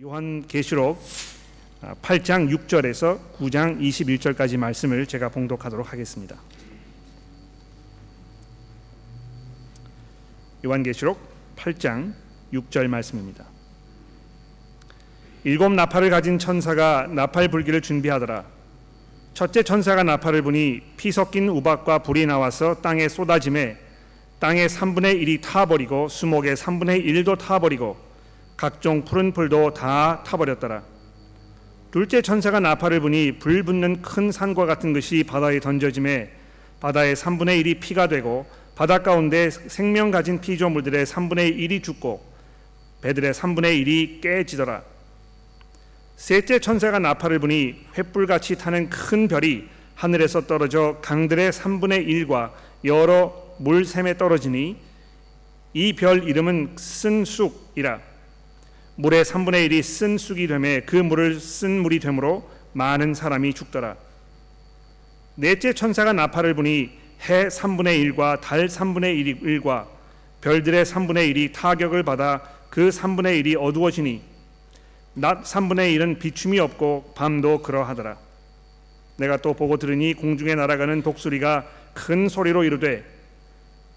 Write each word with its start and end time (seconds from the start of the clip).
요한 0.00 0.46
계시록 0.46 0.98
8장 2.00 2.48
6절에서 2.48 3.18
9장 3.36 3.78
21절까지 3.78 4.56
말씀을 4.56 5.06
제가 5.06 5.28
봉독하도록 5.28 5.92
하겠습니다. 5.92 6.36
요한계시록 10.64 11.18
8장 11.56 12.14
6절 12.54 12.86
말씀입니다. 12.86 13.44
일곱 15.44 15.70
나팔을 15.72 16.08
가진 16.08 16.38
천사가 16.38 17.08
나팔 17.08 17.48
불기를 17.48 17.82
준비하더라. 17.82 18.46
첫째 19.34 19.62
천사가 19.62 20.04
나팔을 20.04 20.40
부니 20.40 20.80
피 20.96 21.12
섞인 21.12 21.50
우박과 21.50 21.98
불이 21.98 22.24
나와서 22.24 22.80
땅에 22.80 23.08
쏟아짐에 23.10 23.76
땅의 24.38 24.70
3분의 24.70 25.22
1이 25.22 25.42
타버리고 25.42 26.08
수목의 26.08 26.56
3분의 26.56 27.04
1도 27.04 27.36
타버리고 27.36 28.11
각종 28.62 29.04
푸른 29.04 29.32
풀도 29.32 29.74
다 29.74 30.22
타버렸더라. 30.24 30.84
둘째 31.90 32.22
천사가 32.22 32.60
나팔을 32.60 33.00
부니 33.00 33.40
불 33.40 33.64
붙는 33.64 34.02
큰 34.02 34.30
산과 34.30 34.66
같은 34.66 34.92
것이 34.92 35.24
바다에 35.24 35.58
던져짐에 35.58 36.30
바다의 36.78 37.16
3분의 37.16 37.60
1이 37.60 37.80
피가 37.80 38.06
되고 38.06 38.46
바다 38.76 39.02
가운데 39.02 39.50
생명 39.50 40.12
가진 40.12 40.40
피조물들의 40.40 41.06
3분의 41.06 41.58
1이 41.58 41.82
죽고 41.82 42.24
배들의 43.02 43.34
3분의 43.34 43.84
1이 43.84 44.20
깨지더라. 44.20 44.84
셋째 46.14 46.60
천사가 46.60 47.00
나팔을 47.00 47.40
부니 47.40 47.84
횃불같이 47.96 48.60
타는 48.60 48.90
큰 48.90 49.26
별이 49.26 49.64
하늘에서 49.96 50.46
떨어져 50.46 50.98
강들의 51.02 51.50
3분의 51.50 52.06
1과 52.06 52.52
여러 52.84 53.34
물샘에 53.58 54.16
떨어지니 54.16 54.76
이 55.74 55.92
별 55.94 56.28
이름은 56.28 56.76
쓴쑥이라 56.78 58.11
물의 59.02 59.24
3분의 59.24 59.68
1이 59.68 59.82
쓴 59.82 60.16
쑥이 60.16 60.46
되매 60.46 60.78
그 60.82 60.94
물을 60.94 61.40
쓴 61.40 61.82
물이 61.82 61.98
되므로 61.98 62.48
많은 62.72 63.14
사람이 63.14 63.52
죽더라. 63.52 63.96
넷째 65.34 65.72
천사가 65.72 66.12
나팔을 66.12 66.54
부니 66.54 66.90
해 67.28 67.48
3분의 67.48 68.14
1과 68.14 68.40
달 68.40 68.68
3분의 68.68 69.42
1과 69.42 69.88
별들의 70.40 70.84
3분의 70.84 71.34
1이 71.34 71.52
타격을 71.52 72.04
받아 72.04 72.42
그 72.70 72.90
3분의 72.90 73.42
1이 73.42 73.60
어두워지니 73.60 74.22
낮 75.14 75.42
3분의 75.42 75.98
1은 75.98 76.20
비춤이 76.20 76.60
없고 76.60 77.14
밤도 77.16 77.62
그러하더라. 77.62 78.16
내가 79.16 79.36
또 79.38 79.52
보고 79.52 79.78
들으니 79.78 80.14
공중에 80.14 80.54
날아가는 80.54 81.02
독수리가 81.02 81.66
큰 81.92 82.28
소리로 82.28 82.62
이르되 82.62 83.04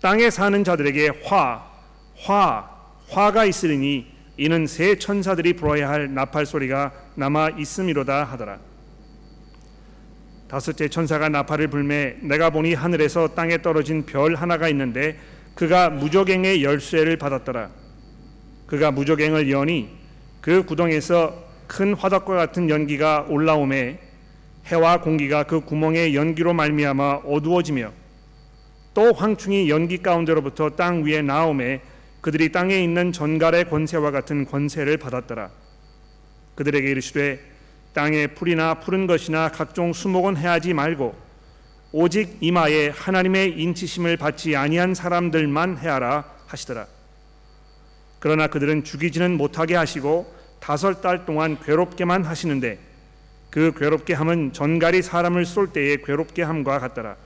땅에 0.02 0.32
사는 0.32 0.64
자들에게 0.64 1.12
화, 1.26 1.64
화, 2.18 2.72
화가 3.10 3.46
있으리니 3.46 4.15
이는 4.38 4.68
새 4.68 4.98
천사들이 4.98 5.54
불어야 5.54 5.90
할 5.90 6.14
나팔 6.14 6.46
소리가 6.46 6.92
남아 7.16 7.52
있음이로다 7.58 8.24
하더라. 8.26 8.60
다섯째 10.50 10.88
천사가 10.90 11.30
나팔을 11.30 11.70
불매 11.70 12.18
내가 12.22 12.50
보니 12.50 12.74
하늘에서 12.74 13.30
땅에 13.30 13.62
떨어진 13.62 14.06
별 14.06 14.36
하나가 14.36 14.68
있는데 14.70 15.18
그가 15.56 15.90
무적행의 15.90 16.64
열쇠를 16.64 17.18
받았더라. 17.18 17.70
그가 18.68 18.92
무적행을 18.92 19.50
여니 19.50 19.90
그 20.42 20.66
구덩에서 20.66 21.44
큰 21.68 21.94
화덕과 21.94 22.36
같은 22.36 22.70
연기가 22.70 23.26
올라오매 23.30 24.00
해와 24.68 25.02
공기가 25.02 25.44
그 25.44 25.62
구멍의 25.62 26.16
연기로 26.16 26.54
말미암아 26.54 27.22
어두워지며 27.26 27.92
또 28.94 29.14
황충이 29.14 29.70
연기 29.70 29.98
가운데로부터 30.00 30.72
땅 30.72 31.04
위에 31.04 31.22
나오매 31.22 31.82
그들이 32.26 32.52
땅에 32.52 32.80
있는 32.84 33.12
전갈의 33.12 33.70
권세와 33.70 34.10
같은 34.10 34.46
권세를 34.46 34.98
받았더라. 34.98 35.52
그들에게 36.56 36.90
이르시되 36.90 37.40
땅에 37.94 38.26
풀이나 38.26 38.80
푸른 38.80 39.06
것이나 39.06 39.50
각종 39.50 39.94
수목은 39.94 40.36
해하지 40.36 40.74
말고 40.74 41.14
오직 41.92 42.38
이마에 42.42 42.90
하나님의 42.90 43.62
인치심을 43.62 44.18
받지 44.18 44.56
아니한 44.56 44.96
사람들만 44.96 45.78
해하라 45.78 46.26
하시더라. 46.48 46.88
그러나 48.18 48.48
그들은 48.48 48.84
죽이지는 48.84 49.38
못하게 49.38 49.76
하시고 49.76 50.26
다섯 50.60 51.02
달 51.02 51.28
동안 51.28 51.60
괴롭게만 51.60 52.26
하시는데 52.26 52.80
그 53.52 53.72
괴롭게 53.78 54.16
함은 54.16 54.52
전갈이 54.52 55.04
사람을 55.04 55.46
쏠 55.46 55.68
때에 55.68 55.98
괴롭게 55.98 56.42
함과 56.42 56.80
같더라. 56.80 57.18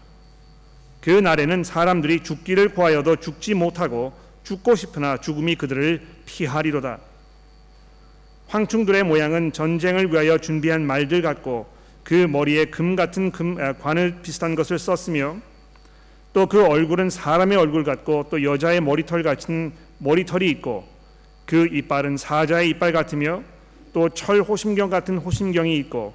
그 0.99 1.09
날에는 1.09 1.63
사람들이 1.63 2.21
죽기를 2.23 2.73
구하여도 2.73 3.15
죽지 3.15 3.53
못하고 3.53 4.18
죽고 4.43 4.75
싶으나 4.75 5.17
죽음이 5.17 5.55
그들을 5.55 6.01
피하리로다. 6.25 6.99
황충들의 8.47 9.03
모양은 9.03 9.53
전쟁을 9.53 10.11
위하여 10.11 10.37
준비한 10.39 10.85
말들 10.85 11.21
같고 11.21 11.67
그 12.03 12.13
머리에 12.13 12.65
금 12.65 12.95
같은 12.95 13.31
금, 13.31 13.59
아, 13.59 13.73
관을 13.73 14.21
비슷한 14.23 14.55
것을 14.55 14.79
썼으며 14.79 15.37
또 16.33 16.47
그 16.47 16.65
얼굴은 16.65 17.09
사람의 17.09 17.57
얼굴 17.57 17.83
같고 17.83 18.27
또 18.29 18.43
여자의 18.43 18.81
머리털 18.81 19.23
같은 19.23 19.71
머리털이 19.99 20.47
있고 20.49 20.87
그 21.45 21.67
이빨은 21.71 22.17
사자의 22.17 22.69
이빨 22.69 22.91
같으며 22.91 23.43
또 23.93 24.09
철 24.09 24.41
호심경 24.41 24.89
같은 24.89 25.17
호심경이 25.17 25.75
있고 25.77 26.13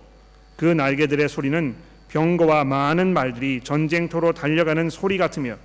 그 0.57 0.65
날개들의 0.65 1.29
소리는 1.29 1.75
병거와 2.09 2.65
많은 2.65 3.13
말들이 3.13 3.61
전쟁터로 3.63 4.33
달려가는 4.33 4.89
소리 4.91 5.19
같으며 5.19 5.57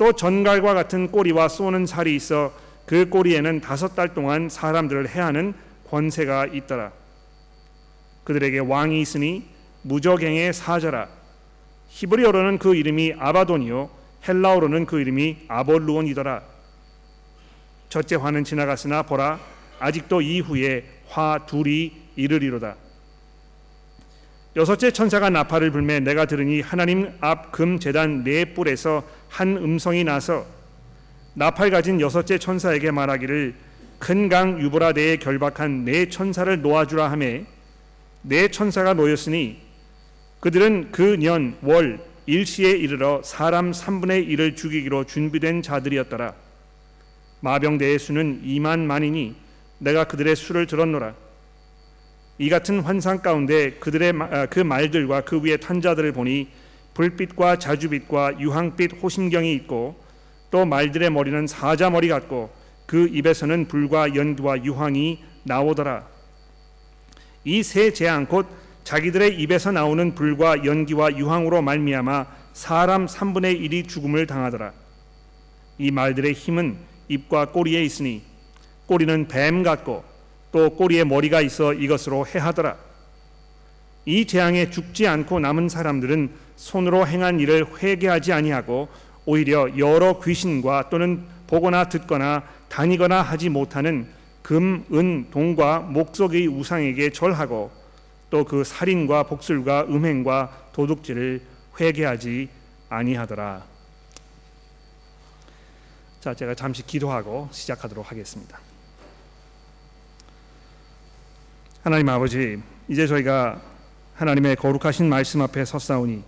또 0.00 0.12
전갈과 0.12 0.72
같은 0.72 1.10
꼬리와 1.10 1.48
쏘는 1.48 1.84
살이 1.84 2.16
있어 2.16 2.54
그 2.86 3.10
꼬리에는 3.10 3.60
다섯 3.60 3.94
달 3.94 4.14
동안 4.14 4.48
사람들을 4.48 5.06
해하는 5.10 5.52
권세가 5.90 6.46
있더라. 6.46 6.90
그들에게 8.24 8.60
왕이 8.60 8.98
있으니 9.02 9.44
무적행의 9.82 10.54
사자라. 10.54 11.06
히브리어로는 11.88 12.56
그 12.56 12.74
이름이 12.74 13.16
아바돈이요 13.18 13.90
헬라어로는 14.26 14.86
그 14.86 15.00
이름이 15.00 15.44
아볼루온이더라. 15.48 16.44
첫째 17.90 18.16
화는 18.16 18.44
지나갔으나 18.44 19.02
보라 19.02 19.38
아직도 19.80 20.22
이후에 20.22 21.02
화 21.08 21.44
둘이 21.44 21.92
이르리로다. 22.16 22.74
여섯째 24.56 24.90
천사가 24.90 25.30
나팔을 25.30 25.70
불매 25.70 26.00
내가 26.00 26.24
들으니 26.26 26.60
하나님 26.60 27.12
앞 27.20 27.52
금 27.52 27.78
제단 27.78 28.24
네 28.24 28.44
뿔에서 28.46 29.04
한 29.28 29.56
음성이 29.56 30.02
나서 30.04 30.44
나팔 31.34 31.70
가진 31.70 32.00
여섯째 32.00 32.38
천사에게 32.38 32.90
말하기를 32.90 33.54
큰 34.00 34.28
강 34.28 34.60
유브라데에 34.60 35.18
결박한 35.18 35.84
네 35.84 36.08
천사를 36.08 36.60
놓아주라 36.62 37.10
하매 37.10 37.44
네 38.22 38.48
천사가 38.48 38.94
놓였으니 38.94 39.58
그들은 40.40 40.90
그 40.90 41.16
년 41.18 41.56
월 41.62 42.00
일시에 42.26 42.70
이르러 42.70 43.22
사람 43.24 43.72
3분의 43.72 44.28
1을 44.28 44.56
죽이기로 44.56 45.04
준비된 45.04 45.62
자들이었더라. 45.62 46.32
마병대의 47.40 47.98
수는 47.98 48.42
2만 48.44 48.80
만이니 48.80 49.34
내가 49.78 50.04
그들의 50.04 50.36
수를 50.36 50.66
들었노라 50.66 51.14
이 52.40 52.48
같은 52.48 52.80
환상 52.80 53.18
가운데 53.18 53.72
그들의 53.72 54.14
아, 54.18 54.46
그 54.46 54.60
말들과 54.60 55.20
그 55.20 55.42
위에 55.42 55.58
탄 55.58 55.82
자들을 55.82 56.10
보니 56.12 56.48
불빛과 56.94 57.58
자주빛과 57.58 58.40
유황빛 58.40 58.92
호심경이 59.02 59.52
있고 59.56 60.02
또 60.50 60.64
말들의 60.64 61.10
머리는 61.10 61.46
사자 61.46 61.90
머리 61.90 62.08
같고 62.08 62.50
그 62.86 63.08
입에서는 63.08 63.68
불과 63.68 64.14
연기와 64.14 64.64
유황이 64.64 65.22
나오더라. 65.42 66.08
이 67.44 67.62
세 67.62 67.92
재앙 67.92 68.24
곧 68.24 68.46
자기들의 68.84 69.38
입에서 69.38 69.70
나오는 69.70 70.14
불과 70.14 70.64
연기와 70.64 71.14
유황으로 71.14 71.60
말미암아 71.60 72.26
사람 72.54 73.04
3분의 73.04 73.60
1이 73.60 73.86
죽음을 73.86 74.26
당하더라. 74.26 74.72
이 75.76 75.90
말들의 75.90 76.32
힘은 76.32 76.78
입과 77.08 77.50
꼬리에 77.52 77.84
있으니 77.84 78.22
꼬리는 78.86 79.28
뱀 79.28 79.62
같고 79.62 80.09
또 80.52 80.70
꼬리에 80.70 81.04
머리가 81.04 81.40
있어 81.40 81.72
이것으로 81.72 82.26
해하더라. 82.26 82.76
이 84.06 84.24
재앙에 84.24 84.70
죽지 84.70 85.06
않고 85.06 85.40
남은 85.40 85.68
사람들은 85.68 86.30
손으로 86.56 87.06
행한 87.06 87.40
일을 87.40 87.66
회개하지 87.82 88.32
아니하고 88.32 88.88
오히려 89.26 89.78
여러 89.78 90.20
귀신과 90.20 90.88
또는 90.88 91.24
보거나 91.46 91.88
듣거나 91.88 92.44
다니거나 92.68 93.22
하지 93.22 93.48
못하는 93.48 94.08
금, 94.42 94.84
은, 94.92 95.30
동과 95.30 95.80
목석의 95.80 96.48
우상에게 96.48 97.10
절하고 97.10 97.70
또 98.30 98.44
그 98.44 98.64
살인과 98.64 99.24
복술과 99.24 99.86
음행과 99.88 100.68
도둑질을 100.72 101.42
회개하지 101.78 102.48
아니하더라. 102.88 103.64
자, 106.20 106.34
제가 106.34 106.54
잠시 106.54 106.86
기도하고 106.86 107.48
시작하도록 107.50 108.10
하겠습니다. 108.10 108.69
하나님 111.82 112.10
아버지, 112.10 112.60
이제 112.88 113.06
저희가 113.06 113.58
하나님의 114.12 114.56
거룩하신 114.56 115.08
말씀 115.08 115.40
앞에 115.40 115.64
섰사오니 115.64 116.22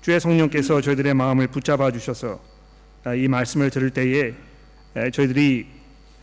주의 0.00 0.18
성령께서 0.18 0.80
저희들의 0.80 1.14
마음을 1.14 1.46
붙잡아 1.46 1.92
주셔서 1.92 2.40
아, 3.04 3.14
이 3.14 3.28
말씀을 3.28 3.70
들을 3.70 3.90
때에 3.90 4.34
저희들이 5.12 5.68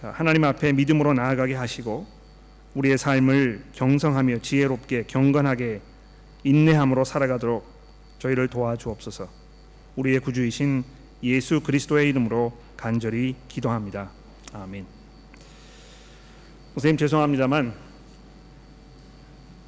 하나님 0.01 0.44
앞에 0.44 0.74
믿음으로 0.74 1.13
나아가게 1.13 1.56
하시고 1.56 2.06
우리의 2.74 2.98
삶을 2.98 3.63
경성하며 3.72 4.40
지혜롭게 4.40 5.06
경건하게 5.07 5.80
인내함으로 6.44 7.06
살아가도록 7.06 7.66
저희를 8.19 8.50
도와주옵소서. 8.50 9.30
우리의 9.95 10.19
구주이신 10.19 10.84
예수 11.24 11.62
그리스도의 11.62 12.10
이름으로 12.10 12.51
간절히 12.75 13.38
기도합니다. 13.48 14.12
아멘. 14.51 14.86
선생님 16.74 16.98
죄송합니다만 16.98 17.82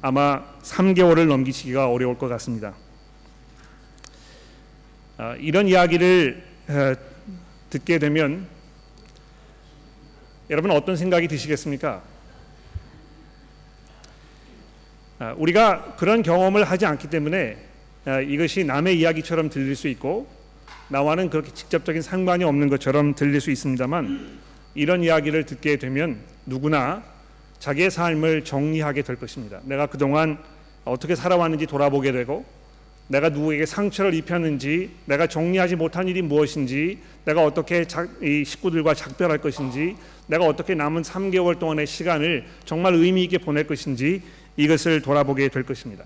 아마 0.02 0.44
3개월을 0.62 1.26
넘기시기가 1.26 1.90
어려울 1.90 2.18
것 2.18 2.28
같습니다. 2.28 2.74
아, 5.16 5.34
이런 5.36 5.68
이야기를 5.68 6.44
어, 6.68 6.94
듣게 7.70 7.98
되면 7.98 8.46
여러분 10.50 10.70
어떤 10.70 10.96
생각이 10.96 11.26
드시겠습니까? 11.28 12.02
아, 15.18 15.34
우리가 15.38 15.96
그런 15.96 16.22
경험을 16.22 16.64
하지 16.64 16.84
않기 16.84 17.08
때문에 17.08 17.56
아, 18.04 18.20
이것이 18.20 18.64
남의 18.64 18.98
이야기처럼 18.98 19.48
들릴 19.48 19.74
수 19.74 19.88
있고 19.88 20.28
나와는 20.88 21.30
그렇게 21.30 21.52
직접적인 21.52 22.02
상관이 22.02 22.44
없는 22.44 22.68
것처럼 22.68 23.14
들릴 23.14 23.40
수 23.40 23.50
있습니다만 23.50 24.38
이런 24.74 25.02
이야기를 25.02 25.46
듣게 25.46 25.78
되면 25.78 26.20
누구나 26.44 27.02
자기의 27.58 27.90
삶을 27.90 28.44
정리하게 28.44 29.02
될 29.02 29.16
것입니다. 29.16 29.60
내가 29.64 29.86
그동안 29.86 30.38
어떻게 30.84 31.14
살아왔는지 31.14 31.66
돌아보게 31.66 32.12
되고 32.12 32.44
내가 33.08 33.28
누구에게 33.28 33.66
상처를 33.66 34.14
입혔는지 34.14 34.90
내가 35.04 35.26
정리하지 35.26 35.76
못한 35.76 36.08
일이 36.08 36.22
무엇인지 36.22 36.98
내가 37.24 37.44
어떻게 37.44 37.86
자, 37.86 38.06
이 38.20 38.44
식구들과 38.44 38.94
작별할 38.94 39.38
것인지 39.38 39.96
내가 40.26 40.44
어떻게 40.44 40.74
남은 40.74 41.02
3개월 41.02 41.58
동안의 41.58 41.86
시간을 41.86 42.46
정말 42.64 42.94
의미 42.94 43.24
있게 43.24 43.38
보낼 43.38 43.66
것인지 43.66 44.22
이것을 44.56 45.02
돌아보게 45.02 45.48
될 45.48 45.62
것입니다. 45.62 46.04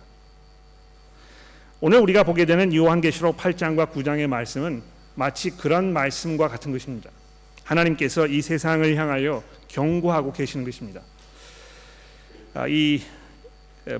오늘 1.80 1.98
우리가 2.00 2.24
보게 2.24 2.44
되는 2.44 2.74
요한계시록 2.74 3.38
8장과 3.38 3.92
9장의 3.92 4.26
말씀은 4.26 4.82
마치 5.14 5.50
그런 5.50 5.94
말씀과 5.94 6.48
같은 6.48 6.72
것입니다. 6.72 7.10
하나님께서 7.64 8.26
이 8.26 8.42
세상을 8.42 8.94
향하여 8.96 9.42
경고하고 9.68 10.32
계시는 10.32 10.66
것입니다. 10.66 11.00
아, 12.52 12.66
이 12.66 13.00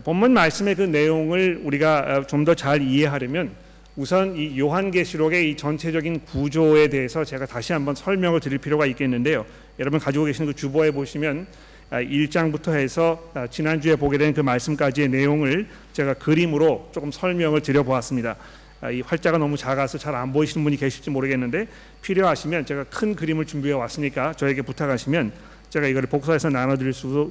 본문 0.03 0.33
말씀의 0.33 0.75
그 0.75 0.83
내용을 0.83 1.61
우리가 1.63 1.99
어, 2.19 2.27
좀더 2.27 2.55
잘 2.55 2.83
이해하려면 2.83 3.53
우선 3.97 4.37
이 4.37 4.59
요한계시록의 4.59 5.51
이 5.51 5.57
전체적인 5.57 6.21
구조에 6.25 6.89
대해서 6.89 7.25
제가 7.25 7.47
다시 7.47 7.73
한번 7.73 7.95
설명을 7.95 8.41
드릴 8.41 8.59
필요가 8.59 8.87
있겠는데요. 8.87 9.47
여러분 9.79 10.01
가지고 10.01 10.25
계신 10.25 10.47
그 10.47 10.55
주보에 10.55 10.91
보시면 10.91 11.47
1장부터 11.91 12.69
아, 12.71 12.73
해서 12.75 13.31
아, 13.35 13.47
지난주에 13.47 13.97
보게 13.97 14.19
된 14.19 14.33
그 14.35 14.41
말씀까지의 14.41 15.09
내용을 15.09 15.67
제가 15.93 16.15
그림으로 16.15 16.91
조금 16.93 17.11
설명을 17.13 17.63
드려 17.63 17.83
보았습니다. 17.83 18.37
아, 18.81 18.91
이 18.91 19.01
활자가 19.01 19.39
너무 19.39 19.57
작아서 19.57 19.97
잘 19.99 20.15
안 20.15 20.33
보이시는 20.33 20.65
분이 20.65 20.77
계실지 20.77 21.11
모르겠는데 21.11 21.69
필요하시면 22.03 22.67
제가 22.67 22.85
큰 22.85 23.15
그림을 23.15 23.47
준비해 23.47 23.75
왔으니까 23.75 24.35
저에게 24.35 24.63
부탁하시면 24.63 25.33
제가 25.71 25.87
이거를 25.87 26.09
복사해서 26.09 26.51
나눠 26.51 26.77
드릴 26.77 26.93
수도, 26.93 27.31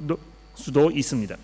수도 0.54 0.90
있습니다. 0.90 1.36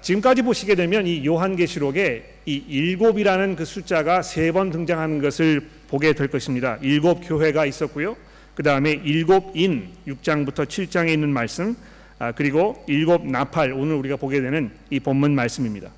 지금까지 0.00 0.42
보시게 0.42 0.74
되면 0.74 1.06
이 1.06 1.24
요한계시록에 1.26 2.34
이 2.46 2.64
일곱이라는 2.68 3.56
그 3.56 3.64
숫자가 3.64 4.22
세 4.22 4.52
번 4.52 4.70
등장하는 4.70 5.20
것을 5.20 5.68
보게 5.88 6.12
될 6.14 6.28
것입니다. 6.28 6.78
일곱 6.82 7.20
교회가 7.26 7.66
있었고요. 7.66 8.16
그 8.54 8.62
다음에 8.62 8.92
일곱 9.04 9.56
인 9.56 9.88
6장부터 10.06 10.66
7장에 10.66 11.10
있는 11.10 11.30
말씀 11.30 11.76
아, 12.18 12.32
그리고 12.32 12.84
일곱 12.86 13.26
나팔 13.26 13.72
오늘 13.72 13.96
우리가 13.96 14.16
보게 14.16 14.40
되는 14.40 14.70
이 14.90 15.00
본문 15.00 15.34
말씀입니다. 15.34 15.90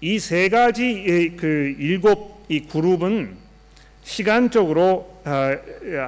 이 0.00 0.18
세 0.20 0.48
가지 0.48 1.34
그 1.38 1.74
일곱 1.78 2.44
이 2.48 2.60
그룹은 2.60 3.34
시간적으로 4.04 5.20
아, 5.24 5.56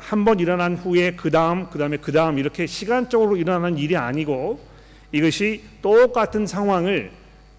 한번 0.01 0.39
일어난 0.41 0.77
후에 0.77 1.13
그 1.13 1.31
다음 1.31 1.69
그 1.71 1.79
다음에 1.79 1.97
그 1.97 2.13
다음 2.13 2.39
이렇게 2.39 2.67
시간적으로 2.67 3.37
일어나는 3.37 3.79
일이 3.79 3.97
아니고 3.97 4.61
이것이 5.13 5.63
똑같은 5.83 6.47
상황을 6.47 7.11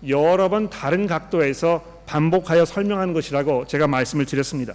여러 0.08 0.50
번 0.50 0.70
다른 0.70 1.08
각도에서 1.08 2.02
반복하여 2.06 2.66
설명하는 2.66 3.14
것이라고 3.14 3.68
제가 3.68 3.88
말씀을 3.88 4.26
드렸습니다. 4.26 4.74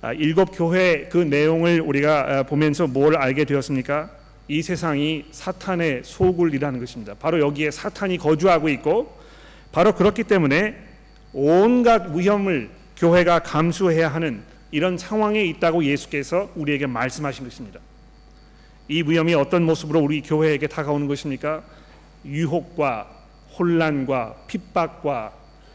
아, 0.00 0.12
일곱 0.12 0.46
교회 0.46 1.08
그 1.08 1.18
내용을 1.18 1.80
우리가 1.80 2.38
아, 2.38 2.42
보면서 2.42 2.86
뭘 2.86 3.16
알게 3.16 3.44
되었습니까? 3.44 4.10
이 4.48 4.60
세상이 4.60 5.26
사탄의 5.30 6.02
소굴이라는 6.04 6.80
것입니다. 6.80 7.14
바로 7.14 7.40
여기에 7.40 7.70
사탄이 7.70 8.18
거주하고 8.18 8.68
있고 8.68 9.16
바로 9.70 9.94
그렇기 9.94 10.24
때문에 10.24 10.76
온갖 11.32 12.14
위험을 12.14 12.68
교회가 12.96 13.40
감수해야 13.40 14.08
하는 14.08 14.42
이런 14.70 14.98
상황에 14.98 15.44
있다고 15.44 15.84
예수께서 15.84 16.50
우리에게 16.56 16.86
말씀하신 16.86 17.44
것입니다. 17.44 17.80
이 18.92 19.02
위험이 19.06 19.32
어떤 19.32 19.62
모습으로 19.62 20.00
우리 20.00 20.20
교회에게 20.20 20.66
다가오는 20.66 21.08
것입니까? 21.08 21.62
유혹과 22.26 23.08
혼란과 23.58 24.34
핍박과 24.46 25.32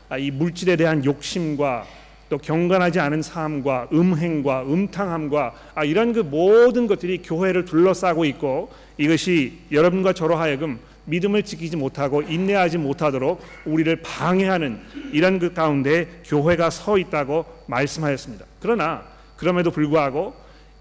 아, 0.10 0.18
이 0.20 0.30
물질에 0.30 0.76
대한 0.76 1.04
욕심과 1.04 1.84
또 2.30 2.38
경건하지 2.38 3.00
않은 3.00 3.24
삶과 3.24 3.88
음행과 3.92 4.66
음탕함과 4.68 5.54
아, 5.74 5.84
이런 5.84 6.14
그 6.14 6.20
모든 6.20 6.86
것들이 6.86 7.24
교회를 7.24 7.66
둘러싸고 7.66 8.24
있고 8.26 8.70
이것이 9.00 9.62
여러분과 9.72 10.14
저로 10.14 10.36
하여금 10.36 10.78
믿음을 11.06 11.42
지키지 11.42 11.76
못하고 11.76 12.22
인내하지 12.22 12.78
못하도록 12.78 13.42
우리를 13.66 13.96
방해하는 14.04 14.80
이런 15.12 15.40
그 15.40 15.54
가운데 15.54 16.22
교회가 16.24 16.70
서 16.70 17.00
있다고 17.00 17.46
말씀하였습니다. 17.66 18.46
그러나 18.60 19.06
그럼에도 19.38 19.72
불구하고 19.72 20.36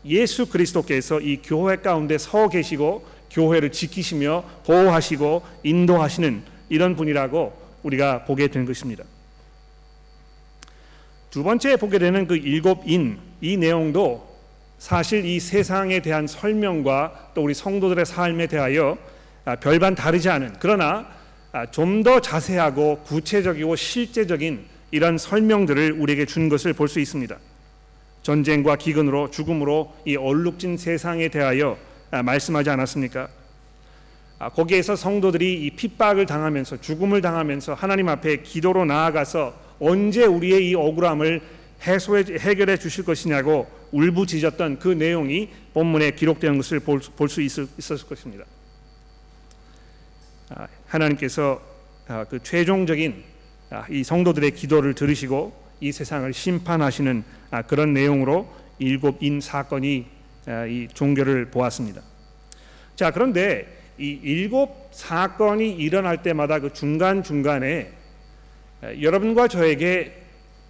예수 0.07 0.47
그리스도께서 0.47 1.21
이 1.21 1.41
교회 1.43 1.77
가운데 1.77 2.19
서 2.19 2.49
계시고 2.49 3.05
교회를 3.31 3.73
지키시며 3.73 4.45
보호하시고 4.65 5.43
인도하시는 5.63 6.43
이런 6.69 6.97
분이라고 6.97 7.53
우리가 7.83 8.25
보게 8.25 8.49
된 8.49 8.65
것입니다. 8.65 9.05
두 11.31 11.43
번째 11.43 11.77
보게 11.77 11.99
되는 11.99 12.27
그 12.27 12.37
일곱 12.37 12.83
인 12.87 13.27
이 13.41 13.57
내용도 13.57 14.27
사실 14.79 15.25
이 15.25 15.41
세상에 15.41 16.01
대한 16.01 16.27
설명과 16.27 17.33
또 17.35 17.43
우리 17.43 17.55
성도들의 17.55 18.05
삶에 18.07 18.47
대하여 18.47 18.97
아, 19.45 19.57
별반 19.57 19.95
다르지 19.95 20.29
않은 20.29 20.57
그러나 20.59 21.07
아, 21.53 21.67
좀더 21.71 22.21
자세하고 22.21 23.01
구체적이고 23.05 23.77
실제적인 23.77 24.65
이런 24.91 25.19
설명들을 25.19 25.93
우리에게 25.93 26.27
준 26.27 26.49
것을 26.49 26.73
볼 26.73 26.89
수 26.89 27.01
있습니다. 27.01 27.37
전쟁과 28.27 28.75
기근으로 28.75 29.31
죽음으로 29.31 29.95
이 30.05 30.17
얼룩진 30.17 30.79
세상에 30.79 31.29
대하여 31.29 31.79
아, 32.11 32.25
말씀하지 32.25 32.71
않았습니까? 32.71 33.29
거기에서 34.53 34.97
성도들이 34.97 35.65
이 35.65 35.71
핍박을 35.71 36.27
당하면서 36.27 36.81
죽음을 36.81 37.21
당하면서 37.21 37.75
하나님 37.75 38.09
앞에 38.09 38.43
기도로 38.43 38.85
나아가서 38.85 39.55
언제 39.79 40.25
우리의 40.25 40.69
이 40.69 40.75
억울함을 40.75 41.41
해소해 41.87 42.25
해결해 42.41 42.79
주실 42.79 43.05
것이냐고 43.05 43.69
울부짖었던 43.93 44.81
그 44.81 44.89
내용이 44.89 45.51
본문에 45.73 46.11
기록되는 46.11 46.57
것을 46.57 46.81
볼 46.81 47.29
수 47.29 47.41
있었을 47.41 48.09
것입니다. 48.09 48.45
아, 50.51 50.67
하나님께서 50.89 51.63
아, 52.09 52.25
그 52.25 52.43
최종적인 52.43 53.23
아, 53.71 53.87
이 53.89 54.03
성도들의 54.03 54.51
기도를 54.51 54.95
들으시고 54.95 55.66
이 55.81 55.93
세상을 55.93 56.33
심판하시는 56.33 57.25
그런 57.67 57.93
내용으로 57.93 58.49
일곱 58.79 59.23
인 59.23 59.41
사건이 59.41 60.07
이 60.69 60.89
종교를 60.93 61.51
보았습니다. 61.51 62.03
자 62.95 63.11
그런데 63.11 63.67
이 63.99 64.19
일곱 64.23 64.91
사건이 64.93 65.73
일어날 65.73 66.23
때마다 66.23 66.61
그 66.61 66.73
중간 66.73 67.23
중간에 67.23 67.93
여러분과 69.01 69.49
저에게 69.49 70.23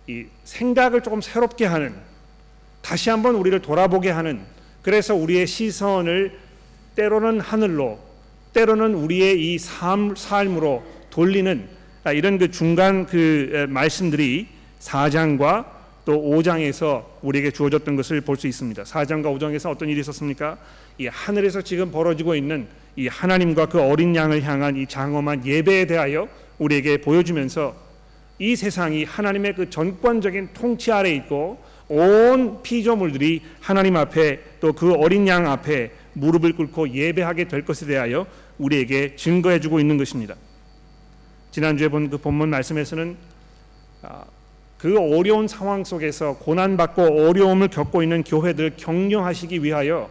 이 0.06 0.26
생각을 0.44 1.02
조금 1.02 1.20
새롭게 1.20 1.66
하는 1.66 1.94
다시 2.80 3.10
한번 3.10 3.34
우리를 3.34 3.60
돌아보게 3.60 4.10
하는 4.10 4.40
그래서 4.82 5.14
우리의 5.16 5.46
시선을 5.46 6.38
때로는 6.94 7.40
하늘로 7.40 7.98
때로는 8.52 8.94
우리의 8.94 9.54
이 9.54 9.58
삶, 9.58 10.14
삶으로 10.14 10.84
돌리는 11.10 11.68
아, 12.04 12.12
이런 12.12 12.38
그 12.38 12.52
중간 12.52 13.04
그 13.04 13.66
말씀들이 13.68 14.46
4장과 14.80 15.66
또 16.04 16.12
5장에서 16.22 17.04
우리에게 17.22 17.50
주어졌던 17.50 17.96
것을 17.96 18.20
볼 18.20 18.36
수 18.36 18.46
있습니다. 18.46 18.82
4장과 18.84 19.24
5장에서 19.36 19.70
어떤 19.70 19.88
일이 19.88 20.00
있었습니까? 20.00 20.56
이 20.98 21.06
하늘에서 21.08 21.62
지금 21.62 21.90
벌어지고 21.90 22.34
있는 22.36 22.68
이 22.94 23.08
하나님과 23.08 23.66
그 23.66 23.80
어린 23.80 24.14
양을 24.14 24.42
향한 24.42 24.76
이 24.76 24.86
장엄한 24.86 25.44
예배에 25.44 25.86
대하여 25.86 26.28
우리에게 26.58 26.98
보여주면서 26.98 27.74
이 28.38 28.54
세상이 28.54 29.04
하나님의 29.04 29.54
그 29.54 29.70
전권적인 29.70 30.50
통치 30.54 30.92
아래 30.92 31.10
있고 31.14 31.58
온 31.88 32.62
피조물들이 32.62 33.42
하나님 33.60 33.96
앞에 33.96 34.40
또 34.60 34.72
그 34.72 34.92
어린 34.94 35.26
양 35.28 35.46
앞에 35.50 35.90
무릎을 36.14 36.54
꿇고 36.54 36.90
예배하게 36.94 37.48
될 37.48 37.64
것에 37.64 37.86
대하여 37.86 38.26
우리에게 38.58 39.16
증거해 39.16 39.60
주고 39.60 39.80
있는 39.80 39.96
것입니다. 39.98 40.34
지난주에 41.50 41.88
본 41.88 42.10
그 42.10 42.18
본문 42.18 42.48
말씀에서는 42.50 43.16
아, 44.02 44.24
그 44.78 44.98
어려운 44.98 45.48
상황 45.48 45.84
속에서 45.84 46.36
고난받고 46.38 47.02
어려움을 47.02 47.68
겪고 47.68 48.02
있는 48.02 48.22
교회들 48.22 48.74
격려하시기 48.76 49.62
위하여 49.62 50.10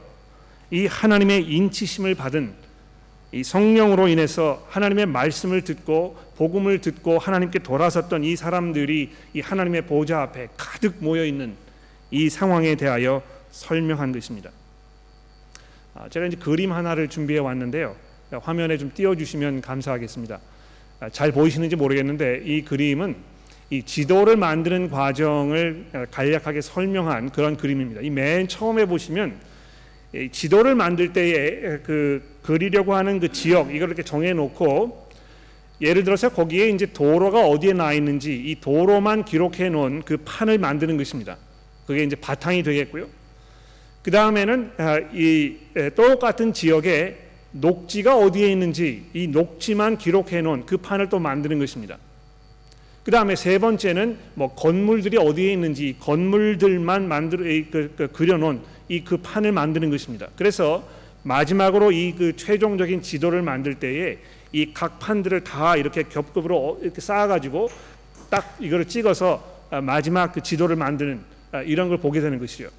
이 0.71 0.87
하나님의 0.87 1.43
인치심을 1.43 2.15
받은 2.15 2.53
이 3.31 3.43
성령으로 3.43 4.07
인해서 4.07 4.65
하나님의 4.69 5.07
말씀을 5.07 5.61
듣고 5.61 6.17
복음을 6.37 6.79
듣고 6.81 7.19
하나님께 7.19 7.59
돌아섰던 7.59 8.23
이 8.23 8.35
사람들이 8.35 9.11
이 9.33 9.39
하나님의 9.41 9.83
보좌 9.83 10.21
앞에 10.21 10.49
가득 10.57 10.95
모여 10.99 11.25
있는 11.25 11.55
이 12.11 12.29
상황에 12.29 12.75
대하여 12.75 13.21
설명한 13.51 14.11
것입니다. 14.11 14.51
아, 15.93 16.09
제가 16.09 16.25
이제 16.25 16.37
그림 16.37 16.71
하나를 16.71 17.07
준비해 17.09 17.39
왔는데요. 17.39 17.95
화면에 18.41 18.77
좀 18.77 18.91
띄워 18.93 19.15
주시면 19.15 19.61
감사하겠습니다. 19.61 20.39
아, 20.99 21.09
잘 21.09 21.31
보이시는지 21.31 21.75
모르겠는데 21.75 22.41
이 22.45 22.63
그림은 22.63 23.15
이 23.69 23.81
지도를 23.83 24.37
만드는 24.37 24.89
과정을 24.89 26.07
간략하게 26.11 26.61
설명한 26.61 27.31
그런 27.31 27.57
그림입니다. 27.57 28.01
이 28.01 28.09
맨 28.09 28.47
처음에 28.47 28.85
보시면 28.85 29.39
지도를 30.31 30.75
만들 30.75 31.13
때에 31.13 31.79
그 31.83 32.21
그리려고 32.43 32.93
하는 32.93 33.19
그 33.19 33.31
지역 33.31 33.73
이걸 33.73 33.89
이렇게 33.89 34.03
정해 34.03 34.33
놓고 34.33 35.09
예를 35.81 36.03
들어서 36.03 36.29
거기에 36.29 36.69
이제 36.69 36.85
도로가 36.85 37.47
어디에 37.47 37.73
나 37.73 37.91
있는지 37.91 38.33
이 38.33 38.55
도로만 38.61 39.25
기록해 39.25 39.69
놓은 39.69 40.03
그 40.03 40.17
판을 40.23 40.57
만드는 40.57 40.95
것입니다. 40.95 41.37
그게 41.85 42.03
이제 42.03 42.15
바탕이 42.15 42.63
되겠고요. 42.63 43.07
그 44.03 44.11
다음에는 44.11 44.71
아, 44.77 44.99
이 45.13 45.55
똑같은 45.95 46.53
지역에 46.53 47.17
녹지가 47.51 48.17
어디에 48.17 48.51
있는지 48.51 49.05
이 49.13 49.27
녹지만 49.27 49.97
기록해 49.97 50.41
놓은 50.41 50.65
그 50.65 50.77
판을 50.77 51.09
또 51.09 51.19
만드는 51.19 51.59
것입니다. 51.59 51.97
그 53.05 53.11
다음에 53.11 53.35
세 53.35 53.59
번째는 53.59 54.17
뭐 54.33 54.55
건물들이 54.55 55.17
어디에 55.17 55.53
있는지 55.53 55.95
건물들만 55.99 57.07
만들어 57.07 57.43
그, 57.71 57.93
그, 57.95 58.07
그려놓은 58.11 58.61
이 58.89 59.03
그 59.03 59.17
판을 59.17 59.51
만드는 59.51 59.89
것입니다. 59.91 60.27
그래서 60.35 60.83
마지막으로 61.23 61.91
이 61.91 62.13
그 62.17 62.35
최종적인 62.35 63.01
지도를 63.03 63.43
만들 63.43 63.75
때에 63.75 64.17
이 64.53 64.73
각 64.73 64.97
판들을 64.99 65.43
다 65.43 65.75
이렇게 65.75 66.03
겹겹으로 66.03 66.57
어, 66.57 66.79
이렇게 66.81 66.99
쌓아가지고 66.99 67.69
딱 68.31 68.57
이거를 68.59 68.85
찍어서 68.85 69.43
아, 69.69 69.81
마지막 69.81 70.33
그 70.33 70.41
지도를 70.41 70.75
만드는 70.75 71.19
아, 71.51 71.61
이런 71.61 71.89
걸 71.89 71.99
보게 71.99 72.21
되는 72.21 72.39
것이죠. 72.39 72.69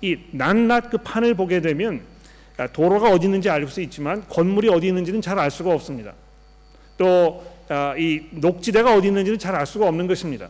이 0.00 0.16
낱낱 0.32 0.90
그 0.90 0.98
판을 0.98 1.34
보게 1.34 1.60
되면 1.60 2.00
아, 2.56 2.66
도로가 2.66 3.10
어디 3.10 3.26
있는지 3.26 3.48
알 3.48 3.66
수 3.68 3.80
있지만 3.80 4.24
건물이 4.28 4.68
어디 4.70 4.88
있는지는 4.88 5.20
잘 5.20 5.38
알 5.38 5.50
수가 5.52 5.70
없습니다. 5.72 6.14
또 6.96 7.44
이 7.68 7.70
아, 7.70 7.94
녹지대가 8.32 8.94
어디 8.94 9.08
있는지는 9.08 9.38
잘 9.38 9.54
알 9.54 9.66
수가 9.66 9.86
없는 9.88 10.06
것입니다. 10.06 10.48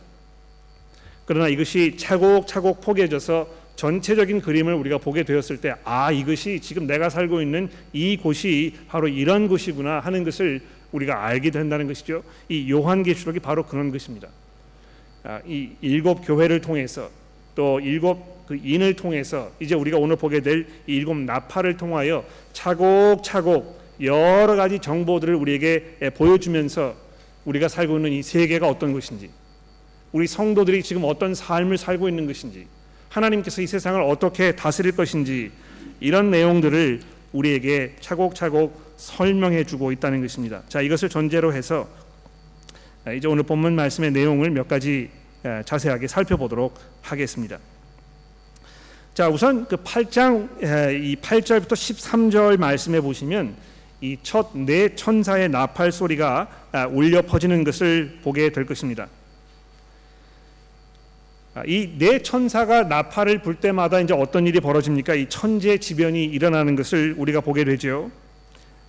그러나 1.25 1.47
이것이 1.47 1.95
차곡차곡 1.97 2.81
포개져서 2.81 3.47
전체적인 3.75 4.41
그림을 4.41 4.73
우리가 4.73 4.97
보게 4.97 5.23
되었을 5.23 5.61
때, 5.61 5.75
아 5.83 6.11
이것이 6.11 6.59
지금 6.59 6.87
내가 6.87 7.09
살고 7.09 7.41
있는 7.41 7.69
이 7.93 8.17
곳이 8.17 8.75
바로 8.87 9.07
이런 9.07 9.47
곳이구나 9.47 9.99
하는 9.99 10.23
것을 10.23 10.61
우리가 10.91 11.25
알게 11.25 11.51
된다는 11.51 11.87
것이죠. 11.87 12.23
이 12.49 12.69
요한계시록이 12.71 13.39
바로 13.39 13.65
그런 13.65 13.91
것입니다. 13.91 14.27
아, 15.23 15.41
이 15.45 15.71
일곱 15.81 16.25
교회를 16.25 16.61
통해서 16.61 17.09
또 17.55 17.79
일곱 17.79 18.47
그 18.47 18.59
인을 18.63 18.95
통해서 18.95 19.51
이제 19.59 19.75
우리가 19.75 19.97
오늘 19.97 20.15
보게 20.15 20.39
될 20.41 20.65
일곱 20.87 21.15
나팔을 21.17 21.77
통하여 21.77 22.25
차곡차곡 22.53 23.79
여러 24.01 24.55
가지 24.55 24.79
정보들을 24.79 25.35
우리에게 25.35 26.11
보여주면서 26.15 27.08
우리가 27.45 27.67
살고 27.67 27.97
있는 27.97 28.11
이 28.11 28.23
세계가 28.23 28.67
어떤 28.67 28.93
것인지, 28.93 29.29
우리 30.11 30.27
성도들이 30.27 30.83
지금 30.83 31.03
어떤 31.05 31.35
삶을 31.35 31.77
살고 31.77 32.09
있는 32.09 32.27
것인지, 32.27 32.67
하나님께서 33.09 33.61
이 33.61 33.67
세상을 33.67 34.01
어떻게 34.01 34.55
다스릴 34.55 34.91
것인지 34.95 35.51
이런 35.99 36.31
내용들을 36.31 37.01
우리에게 37.33 37.95
차곡차곡 37.99 38.95
설명해 38.97 39.63
주고 39.63 39.91
있다는 39.91 40.21
것입니다. 40.21 40.63
자, 40.67 40.81
이것을 40.81 41.09
전제로 41.09 41.53
해서 41.53 41.87
이제 43.15 43.27
오늘 43.27 43.43
본문 43.43 43.75
말씀의 43.75 44.11
내용을 44.11 44.51
몇 44.51 44.67
가지 44.67 45.09
자세하게 45.65 46.07
살펴보도록 46.07 46.77
하겠습니다. 47.01 47.59
자, 49.13 49.29
우선 49.29 49.67
그 49.67 49.77
8장 49.77 50.61
이 51.01 51.15
8절부터 51.15 51.69
13절 51.69 52.57
말씀에 52.57 53.01
보시면 53.01 53.55
이 54.01 54.17
첫 54.23 54.49
네 54.53 54.95
천사의 54.95 55.49
나팔 55.49 55.91
소리가 55.91 56.47
아, 56.71 56.85
울려 56.85 57.21
퍼지는 57.21 57.63
것을 57.63 58.19
보게 58.23 58.51
될 58.51 58.65
것입니다. 58.65 59.07
아, 61.53 61.63
이네 61.65 62.21
천사가 62.21 62.83
나팔을 62.83 63.41
불 63.41 63.55
때마다 63.55 63.99
이제 63.99 64.13
어떤 64.13 64.47
일이 64.47 64.59
벌어집니까? 64.61 65.15
이 65.15 65.27
천재지변이 65.27 66.23
일어나는 66.23 66.75
것을 66.75 67.15
우리가 67.17 67.41
보게 67.41 67.65
되죠. 67.65 68.11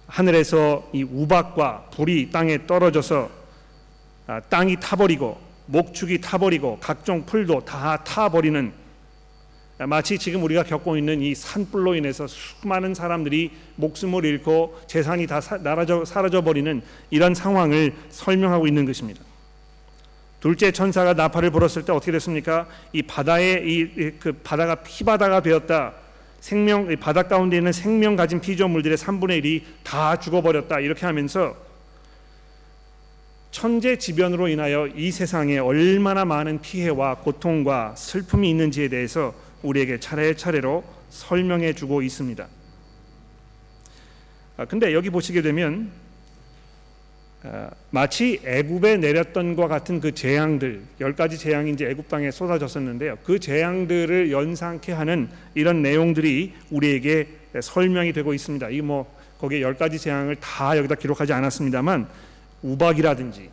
하늘에서 0.06 0.88
이 0.92 1.02
우박과 1.02 1.88
불이 1.92 2.30
땅에 2.30 2.66
떨어져서 2.66 3.30
아, 4.28 4.40
땅이 4.40 4.76
타버리고 4.78 5.40
목축이 5.66 6.20
타버리고 6.20 6.78
각종 6.80 7.24
풀도 7.24 7.64
다 7.64 7.96
타버리는 8.04 8.79
마치 9.86 10.18
지금 10.18 10.42
우리가 10.42 10.62
겪고 10.64 10.96
있는 10.96 11.22
이 11.22 11.34
산불로 11.34 11.94
인해서 11.94 12.26
수많은 12.26 12.94
사람들이 12.94 13.50
목숨을 13.76 14.24
잃고 14.24 14.78
재산이 14.86 15.26
다 15.26 15.40
사라져, 15.40 16.04
사라져 16.04 16.42
버리는 16.42 16.82
이런 17.10 17.34
상황을 17.34 17.94
설명하고 18.10 18.66
있는 18.66 18.84
것입니다. 18.84 19.22
둘째 20.40 20.70
천사가 20.70 21.14
나팔을 21.14 21.50
불었을 21.50 21.84
때 21.84 21.92
어떻게 21.92 22.12
됐습니까? 22.12 22.66
이 22.92 23.02
바다에 23.02 23.62
이 23.64 24.18
그 24.18 24.32
바다가 24.32 24.76
피바다가 24.76 25.42
되었다. 25.42 25.94
생명 26.40 26.94
바다 26.96 27.22
가운데 27.24 27.58
있는 27.58 27.72
생명 27.72 28.16
가진 28.16 28.40
피조물들의 28.40 28.96
3분의 28.96 29.44
1이 29.44 29.62
다 29.82 30.18
죽어버렸다. 30.18 30.80
이렇게 30.80 31.04
하면서 31.04 31.54
천재지변으로 33.50 34.48
인하여 34.48 34.86
이 34.86 35.10
세상에 35.10 35.58
얼마나 35.58 36.24
많은 36.24 36.60
피해와 36.60 37.16
고통과 37.16 37.94
슬픔이 37.96 38.48
있는지에 38.50 38.88
대해서 38.88 39.34
우리에게 39.62 40.00
차례차례로 40.00 40.84
설명해 41.10 41.74
주고 41.74 42.02
있습니다. 42.02 42.46
아, 44.56 44.64
근데 44.66 44.92
여기 44.94 45.10
보시게 45.10 45.42
되면 45.42 45.90
아, 47.42 47.70
마치 47.90 48.40
애굽에 48.44 48.98
내렸던 48.98 49.56
것 49.56 49.66
같은 49.66 50.00
그 50.00 50.12
재앙들 50.12 50.82
열 51.00 51.14
가지 51.16 51.38
재앙이 51.38 51.70
이제 51.72 51.86
애굽 51.86 52.08
땅에 52.08 52.30
쏟아졌었는데요. 52.30 53.16
그 53.24 53.38
재앙들을 53.38 54.30
연상케 54.30 54.92
하는 54.92 55.28
이런 55.54 55.80
내용들이 55.82 56.54
우리에게 56.70 57.28
설명이 57.62 58.12
되고 58.12 58.34
있습니다. 58.34 58.68
이 58.70 58.80
뭐 58.82 59.18
거기에 59.40 59.62
열 59.62 59.74
가지 59.74 59.98
재앙을 59.98 60.36
다 60.36 60.76
여기다 60.76 60.96
기록하지 60.96 61.32
않았습니다만 61.32 62.06
우박이라든지 62.62 63.48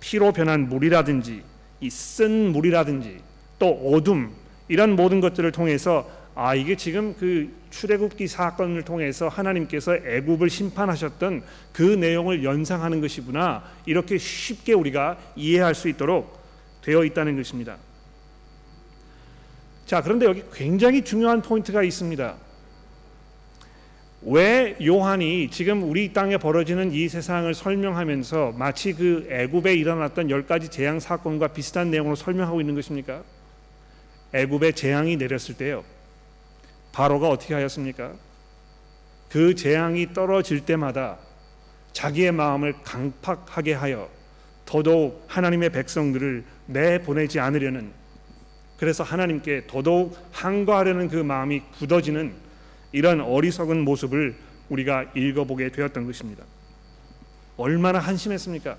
피로 0.00 0.32
변한 0.32 0.68
물이라든지 0.68 1.42
이 1.80 1.88
쓴 1.90 2.50
물이라든지 2.50 3.18
또 3.60 3.70
어둠 3.92 4.32
이런 4.68 4.96
모든 4.96 5.20
것들을 5.20 5.52
통해서 5.52 6.08
아 6.34 6.54
이게 6.54 6.76
지금 6.76 7.14
그 7.14 7.50
출애굽기 7.70 8.28
사건을 8.28 8.82
통해서 8.82 9.28
하나님께서 9.28 9.96
애굽을 9.96 10.50
심판하셨던 10.50 11.42
그 11.72 11.82
내용을 11.82 12.44
연상하는 12.44 13.00
것이구나 13.00 13.64
이렇게 13.86 14.18
쉽게 14.18 14.74
우리가 14.74 15.16
이해할 15.34 15.74
수 15.74 15.88
있도록 15.88 16.38
되어 16.82 17.04
있다는 17.04 17.36
것입니다. 17.36 17.78
자 19.86 20.02
그런데 20.02 20.26
여기 20.26 20.42
굉장히 20.52 21.02
중요한 21.02 21.40
포인트가 21.40 21.82
있습니다. 21.82 22.36
왜 24.28 24.76
요한이 24.84 25.50
지금 25.50 25.88
우리 25.88 26.12
땅에 26.12 26.36
벌어지는 26.36 26.92
이 26.92 27.08
세상을 27.08 27.54
설명하면서 27.54 28.54
마치 28.58 28.92
그 28.92 29.26
애굽에 29.30 29.74
일어났던 29.74 30.30
열 30.30 30.46
가지 30.46 30.68
재앙 30.68 30.98
사건과 30.98 31.48
비슷한 31.48 31.90
내용으로 31.90 32.16
설명하고 32.16 32.60
있는 32.60 32.74
것입니까? 32.74 33.22
애굽에 34.32 34.72
재앙이 34.72 35.16
내렸을 35.16 35.56
때요. 35.56 35.84
바로가 36.92 37.28
어떻게 37.28 37.54
하였습니까? 37.54 38.14
그 39.28 39.54
재앙이 39.54 40.12
떨어질 40.14 40.64
때마다 40.64 41.18
자기의 41.92 42.32
마음을 42.32 42.74
강팍하게 42.82 43.74
하여 43.74 44.08
더더욱 44.64 45.24
하나님의 45.28 45.70
백성들을 45.70 46.44
내보내지 46.66 47.40
않으려는 47.40 47.90
그래서 48.78 49.02
하나님께 49.02 49.64
더더욱 49.66 50.16
항거하려는 50.32 51.08
그 51.08 51.16
마음이 51.16 51.62
굳어지는 51.78 52.34
이런 52.92 53.20
어리석은 53.20 53.82
모습을 53.84 54.36
우리가 54.68 55.04
읽어보게 55.14 55.70
되었던 55.70 56.06
것입니다. 56.06 56.44
얼마나 57.56 57.98
한심했습니까? 57.98 58.76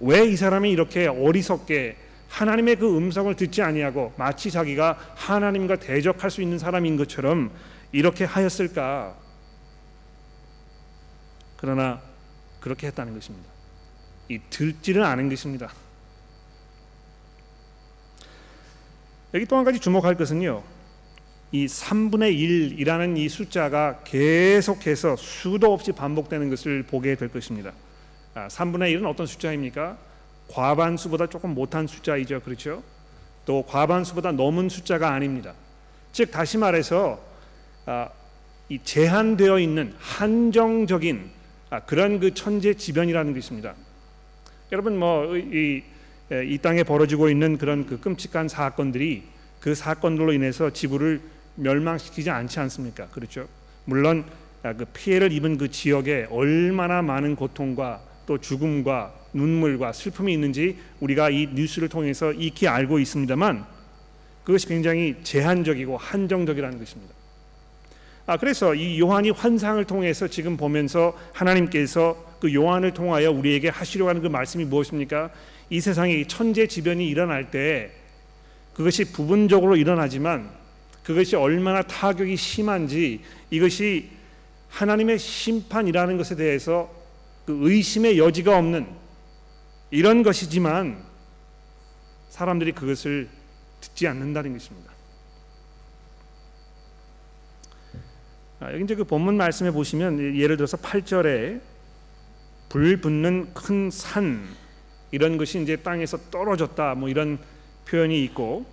왜 0.00 0.28
이 0.28 0.36
사람이 0.36 0.70
이렇게 0.70 1.06
어리석게 1.06 1.96
하나님의 2.28 2.76
그 2.76 2.96
음성을 2.96 3.34
듣지 3.36 3.62
아니하고 3.62 4.12
마치 4.16 4.50
자기가 4.50 4.98
하나님과 5.14 5.76
대적할 5.76 6.30
수 6.30 6.42
있는 6.42 6.58
사람인 6.58 6.96
것처럼 6.96 7.50
이렇게 7.92 8.24
하였을까? 8.24 9.16
그러나 11.56 12.00
그렇게 12.60 12.88
했다는 12.88 13.14
것입니다. 13.14 13.48
이 14.28 14.40
들지를 14.50 15.02
않은 15.04 15.28
것입니다. 15.28 15.70
여기 19.34 19.46
또 19.46 19.56
한 19.56 19.64
가지 19.64 19.78
주목할 19.78 20.16
것은요. 20.16 20.62
이 21.52 21.66
3분의 21.66 22.76
1이라는 22.76 23.16
이 23.16 23.28
숫자가 23.28 24.00
계속해서 24.04 25.16
수도 25.16 25.72
없이 25.72 25.92
반복되는 25.92 26.50
것을 26.50 26.82
보게 26.82 27.14
될 27.14 27.28
것입니다. 27.28 27.72
아, 28.34 28.48
3분의 28.48 28.94
1은 28.94 29.06
어떤 29.08 29.26
숫자입니까? 29.26 29.96
과반수보다 30.48 31.26
조금 31.28 31.54
못한 31.54 31.86
숫자이죠. 31.86 32.40
그렇죠? 32.40 32.82
또 33.44 33.62
과반수보다 33.62 34.32
넘은 34.32 34.68
숫자가 34.68 35.12
아닙니다. 35.12 35.54
즉 36.12 36.30
다시 36.30 36.58
말해서 36.58 37.20
아, 37.86 38.08
이 38.68 38.78
제한되어 38.82 39.60
있는 39.60 39.94
한정적인 39.98 41.30
아, 41.70 41.80
그런 41.80 42.20
그 42.20 42.34
천재 42.34 42.74
지변이라는 42.74 43.34
것입니다. 43.34 43.74
여러분 44.72 44.98
뭐이 44.98 45.84
이 46.30 46.58
땅에 46.60 46.82
벌어지고 46.82 47.30
있는 47.30 47.56
그런 47.56 47.86
그 47.86 48.00
끔찍한 48.00 48.48
사건들이 48.48 49.22
그 49.60 49.74
사건들로 49.76 50.32
인해서 50.32 50.70
지구를 50.70 51.20
멸망시키지 51.54 52.30
않지 52.30 52.58
않습니까? 52.60 53.06
그렇죠? 53.08 53.46
물론 53.84 54.24
아, 54.62 54.72
그 54.72 54.84
피해를 54.86 55.30
입은 55.32 55.58
그 55.58 55.70
지역에 55.70 56.26
얼마나 56.30 57.02
많은 57.02 57.36
고통과 57.36 58.00
또 58.26 58.38
죽음과 58.38 59.14
눈물과 59.32 59.92
슬픔이 59.92 60.32
있는지 60.32 60.76
우리가 61.00 61.30
이 61.30 61.48
뉴스를 61.54 61.88
통해서 61.88 62.32
익히 62.32 62.66
알고 62.68 62.98
있습니다만 62.98 63.64
그것이 64.44 64.66
굉장히 64.66 65.16
제한적이고 65.22 65.96
한정적이라는 65.96 66.78
것입니다. 66.78 67.14
아 68.26 68.36
그래서 68.36 68.74
이 68.74 68.98
요한이 68.98 69.30
환상을 69.30 69.84
통해서 69.84 70.26
지금 70.26 70.56
보면서 70.56 71.16
하나님께서 71.32 72.16
그 72.40 72.52
요한을 72.52 72.92
통하여 72.92 73.30
우리에게 73.30 73.68
하시려고 73.68 74.08
하는 74.08 74.20
그 74.20 74.26
말씀이 74.26 74.64
무엇입니까? 74.64 75.30
이 75.70 75.80
세상에 75.80 76.24
천재지변이 76.26 77.08
일어날 77.08 77.50
때 77.50 77.90
그것이 78.74 79.12
부분적으로 79.12 79.76
일어나지만 79.76 80.50
그것이 81.02 81.36
얼마나 81.36 81.82
타격이 81.82 82.36
심한지 82.36 83.20
이것이 83.50 84.10
하나님의 84.70 85.18
심판이라는 85.18 86.16
것에 86.18 86.34
대해서 86.34 86.90
그 87.46 87.56
의심의 87.62 88.18
여지가 88.18 88.58
없는 88.58 88.86
이런 89.90 90.22
것이지만 90.22 91.02
사람들이 92.28 92.72
그것을 92.72 93.28
듣지 93.80 94.08
않는다는 94.08 94.52
것입니다. 94.52 94.92
아, 98.58 98.72
여기 98.72 98.84
이제 98.84 98.94
그 98.94 99.04
본문 99.04 99.36
말씀에 99.36 99.70
보시면 99.70 100.36
예를 100.36 100.56
들어서 100.56 100.76
8절에 100.76 101.60
불 102.68 103.00
붙는 103.00 103.54
큰 103.54 103.90
산 103.90 104.44
이런 105.12 105.36
것이 105.36 105.62
이제 105.62 105.76
땅에서 105.76 106.18
떨어졌다 106.30 106.94
뭐 106.96 107.08
이런 107.08 107.38
표현이 107.88 108.22
있고 108.24 108.66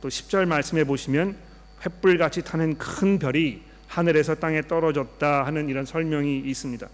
또 0.00 0.08
10절 0.08 0.46
말씀에 0.46 0.84
보시면 0.84 1.36
횃불같이 1.80 2.44
타는 2.44 2.78
큰 2.78 3.18
별이 3.18 3.62
하늘에서 3.88 4.36
땅에 4.36 4.62
떨어졌다 4.62 5.44
하는 5.44 5.68
이런 5.68 5.84
설명이 5.84 6.38
있습니다. 6.38 6.88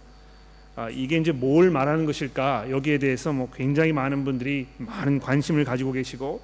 아, 0.78 0.88
이게 0.90 1.16
이제 1.16 1.32
뭘 1.32 1.72
말하는 1.72 2.06
것일까 2.06 2.70
여기에 2.70 2.98
대해서 2.98 3.32
뭐 3.32 3.50
굉장히 3.52 3.92
많은 3.92 4.24
분들이 4.24 4.68
많은 4.76 5.18
관심을 5.18 5.64
가지고 5.64 5.90
계시고 5.90 6.40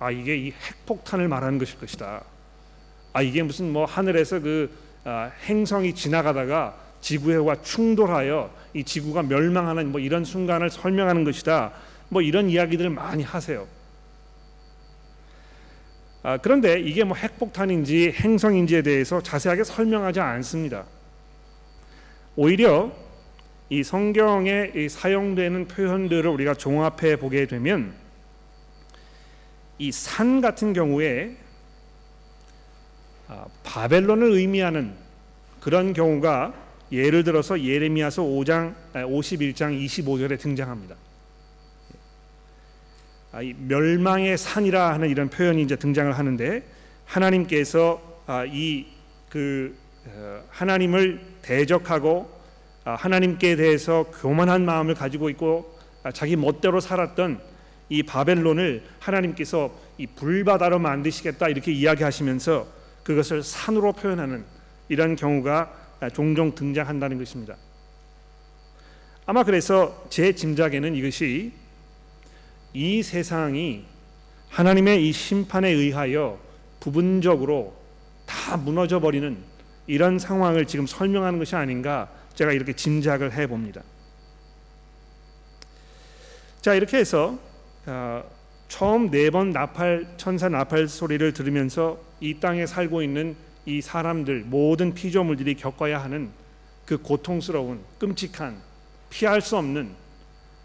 아 0.00 0.10
이게 0.10 0.36
이 0.36 0.50
핵폭탄을 0.50 1.28
말하는 1.28 1.56
것일 1.58 1.78
것이다. 1.78 2.24
아 3.12 3.22
이게 3.22 3.44
무슨 3.44 3.72
뭐 3.72 3.84
하늘에서 3.84 4.40
그 4.40 4.76
아, 5.04 5.30
행성이 5.44 5.94
지나가다가 5.94 6.76
지구와 7.00 7.62
충돌하여 7.62 8.52
이 8.74 8.82
지구가 8.82 9.22
멸망하는 9.22 9.92
뭐 9.92 10.00
이런 10.00 10.24
순간을 10.24 10.68
설명하는 10.68 11.22
것이다. 11.22 11.70
뭐 12.08 12.22
이런 12.22 12.50
이야기들을 12.50 12.90
많이 12.90 13.22
하세요. 13.22 13.68
아, 16.24 16.38
그런데 16.38 16.80
이게 16.80 17.04
뭐 17.04 17.16
핵폭탄인지 17.16 18.14
행성인지에 18.16 18.82
대해서 18.82 19.22
자세하게 19.22 19.62
설명하지 19.62 20.18
않습니다. 20.18 20.86
오히려 22.34 23.05
이 23.68 23.82
성경에 23.82 24.72
이 24.74 24.88
사용되는 24.88 25.66
표현들을 25.68 26.30
우리가 26.30 26.54
종합해 26.54 27.16
보게 27.16 27.46
되면 27.46 27.94
이 29.78 29.90
산 29.92 30.40
같은 30.40 30.72
경우에 30.72 31.36
아, 33.28 33.44
바벨론을 33.64 34.30
의미하는 34.32 34.94
그런 35.60 35.92
경우가 35.92 36.54
예를 36.92 37.24
들어서 37.24 37.60
예레미야서 37.60 38.22
5장 38.22 38.74
51장 38.94 39.84
25절에 39.84 40.38
등장합니다. 40.38 40.94
아, 43.32 43.40
멸망의 43.42 44.38
산이라 44.38 44.94
하는 44.94 45.10
이런 45.10 45.28
표현이 45.28 45.60
이제 45.60 45.74
등장을 45.76 46.10
하는데 46.16 46.62
하나님께서 47.04 48.22
아, 48.26 48.44
이그 48.44 49.76
어, 50.06 50.44
하나님을 50.50 51.20
대적하고 51.42 52.30
아, 52.32 52.35
하나님께 52.94 53.56
대해서 53.56 54.04
교만한 54.20 54.64
마음을 54.64 54.94
가지고 54.94 55.28
있고 55.30 55.76
자기 56.14 56.36
멋대로 56.36 56.78
살았던 56.78 57.40
이 57.88 58.02
바벨론을 58.04 58.84
하나님께서 59.00 59.72
이 59.98 60.06
불바다로 60.06 60.78
만드시겠다 60.78 61.48
이렇게 61.48 61.72
이야기하시면서 61.72 62.66
그것을 63.02 63.42
산으로 63.42 63.92
표현하는 63.92 64.44
이런 64.88 65.16
경우가 65.16 65.72
종종 66.12 66.54
등장한다는 66.54 67.18
것입니다. 67.18 67.56
아마 69.24 69.42
그래서 69.42 70.06
제 70.08 70.32
짐작에는 70.32 70.94
이것이 70.94 71.52
이 72.72 73.02
세상이 73.02 73.84
하나님의 74.50 75.08
이 75.08 75.12
심판에 75.12 75.68
의하여 75.70 76.38
부분적으로 76.78 77.74
다 78.26 78.56
무너져 78.56 79.00
버리는 79.00 79.36
이런 79.88 80.18
상황을 80.18 80.66
지금 80.66 80.86
설명하는 80.86 81.40
것이 81.40 81.56
아닌가 81.56 82.08
제가 82.36 82.52
이렇게 82.52 82.72
짐작을 82.72 83.32
해 83.32 83.46
봅니다. 83.48 83.82
자 86.60 86.74
이렇게 86.74 86.98
해서 86.98 87.38
어, 87.86 88.22
처음 88.68 89.10
네 89.10 89.30
번 89.30 89.50
나팔 89.50 90.14
천사 90.16 90.48
나팔 90.48 90.88
소리를 90.88 91.32
들으면서 91.32 91.98
이 92.20 92.38
땅에 92.40 92.66
살고 92.66 93.02
있는 93.02 93.36
이 93.64 93.80
사람들 93.80 94.44
모든 94.46 94.94
피조물들이 94.94 95.54
겪어야 95.54 96.02
하는 96.02 96.30
그 96.84 96.98
고통스러운 96.98 97.80
끔찍한 97.98 98.60
피할 99.10 99.40
수 99.40 99.56
없는 99.56 99.90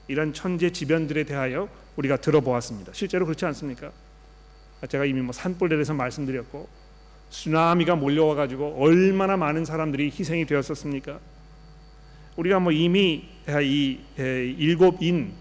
이런 0.07 0.33
천재지변들에 0.33 1.23
대하여 1.23 1.69
우리가 1.95 2.17
들어보았습니다. 2.17 2.91
실제로 2.93 3.25
그렇지 3.25 3.45
않습니까? 3.45 3.91
제가 4.89 5.05
이미 5.05 5.21
뭐 5.21 5.31
산불에 5.31 5.69
대해서 5.69 5.93
말씀드렸고 5.93 6.67
쓰나미가 7.29 7.95
몰려와 7.95 8.35
가지고 8.35 8.75
얼마나 8.79 9.37
많은 9.37 9.63
사람들이 9.63 10.05
희생이 10.07 10.45
되었었습니까? 10.45 11.19
우리가 12.37 12.59
뭐 12.59 12.71
이미 12.71 13.25
이 13.61 13.99
일곱 14.15 15.01
인이 15.01 15.31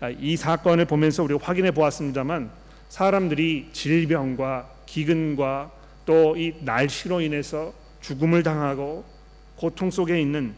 아, 0.00 0.10
사건을 0.36 0.84
보면서 0.86 1.22
우리가 1.22 1.40
확인해 1.42 1.70
보았습니다만 1.70 2.50
사람들이 2.88 3.68
질병과 3.72 4.70
기근과 4.86 5.72
또 6.06 6.34
이 6.36 6.54
날씨로 6.62 7.20
인해서 7.20 7.72
죽음을 8.00 8.42
당하고 8.42 9.04
고통 9.56 9.90
속에 9.90 10.20
있는 10.20 10.54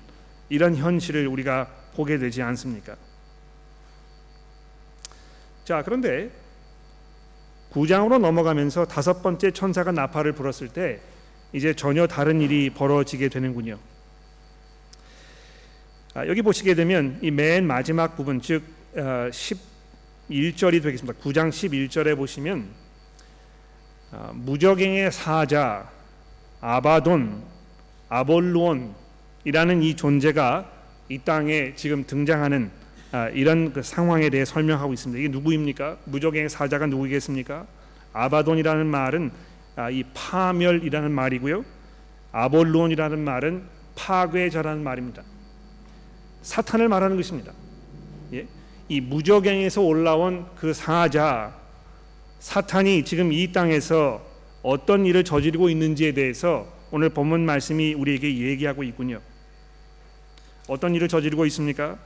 이런 0.48 0.76
현실을 0.76 1.26
우리가 1.26 1.68
보게 1.94 2.16
되지 2.18 2.40
않습니까? 2.40 2.96
자, 5.64 5.82
그런데 5.82 6.30
9장으로 7.72 8.18
넘어가면서 8.18 8.86
다섯 8.86 9.22
번째 9.22 9.50
천사가 9.50 9.92
나팔을 9.92 10.32
불었을 10.32 10.68
때 10.68 11.00
이제 11.52 11.74
전혀 11.74 12.06
다른 12.06 12.40
일이 12.40 12.70
벌어지게 12.70 13.28
되는군요. 13.28 13.78
아, 16.14 16.26
여기 16.26 16.42
보시게 16.42 16.74
되면 16.74 17.18
이 17.22 17.30
맨 17.30 17.66
마지막 17.66 18.16
부분 18.16 18.40
즉 18.40 18.62
어, 18.94 19.30
11절이 19.30 20.82
되겠습니다. 20.82 21.18
9장 21.22 21.48
11절에 21.48 22.14
보시면 22.16 22.66
어, 24.12 24.30
무적행의 24.34 25.10
사자 25.10 25.88
아바돈 26.60 27.42
아볼루온이라는 28.10 29.82
이 29.82 29.96
존재가 29.96 30.70
이 31.08 31.18
땅에 31.18 31.74
지금 31.76 32.04
등장하는 32.06 32.70
아, 33.12 33.28
이런 33.30 33.72
그 33.72 33.82
상황에 33.82 34.28
대해 34.28 34.44
설명하고 34.44 34.92
있습니다. 34.92 35.18
이게 35.18 35.28
누구입니까? 35.28 35.96
무적의 36.04 36.50
사자가 36.50 36.86
누구겠습니까? 36.86 37.66
아바돈이라는 38.12 38.86
말은 38.86 39.30
아, 39.76 39.88
이 39.88 40.04
파멸이라는 40.12 41.10
말이고요. 41.10 41.64
아볼론이라는 42.32 43.18
말은 43.18 43.62
파괴자라는 43.96 44.82
말입니다. 44.84 45.22
사탄을 46.42 46.88
말하는 46.88 47.16
것입니다. 47.16 47.52
예? 48.34 48.46
이 48.88 49.00
무적행에서 49.00 49.80
올라온 49.80 50.46
그 50.56 50.72
사자 50.72 51.54
사탄이 52.40 53.04
지금 53.04 53.32
이 53.32 53.52
땅에서 53.52 54.20
어떤 54.62 55.06
일을 55.06 55.24
저지르고 55.24 55.68
있는지에 55.68 56.12
대해서 56.12 56.66
오늘 56.90 57.08
본문 57.08 57.46
말씀이 57.46 57.94
우리에게 57.94 58.36
얘기하고 58.36 58.82
있군요. 58.82 59.20
어떤 60.68 60.94
일을 60.94 61.08
저지르고 61.08 61.46
있습니까? 61.46 61.98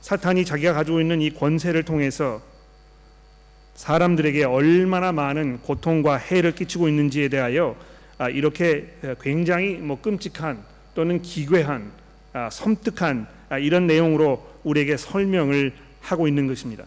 사탄이 0.00 0.44
자기가 0.44 0.72
가지고 0.72 1.00
있는 1.00 1.20
이 1.20 1.30
권세를 1.30 1.82
통해서 1.84 2.42
사람들에게 3.74 4.44
얼마나 4.44 5.12
많은 5.12 5.60
고통과 5.60 6.16
해를 6.16 6.54
끼치고 6.54 6.88
있는지에 6.88 7.28
대하여 7.28 7.76
아, 8.18 8.28
이렇게 8.28 8.94
굉장히 9.22 9.76
뭐 9.76 10.00
끔찍한 10.00 10.62
또는 10.94 11.22
기괴한 11.22 11.92
아, 12.32 12.50
섬뜩한 12.50 13.26
아, 13.26 13.39
이런 13.58 13.86
내용으로 13.86 14.46
우리에게 14.64 14.96
설명을 14.96 15.72
하고 16.00 16.28
있는 16.28 16.46
것입니다. 16.46 16.84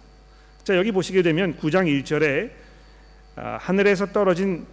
자 0.64 0.78
여기 0.78 0.92
보시게 0.92 1.22
되면 1.22 1.58
9장 1.58 1.88
1절에 2.04 2.52
하늘에서 3.36 4.08
떨어진 4.08 4.66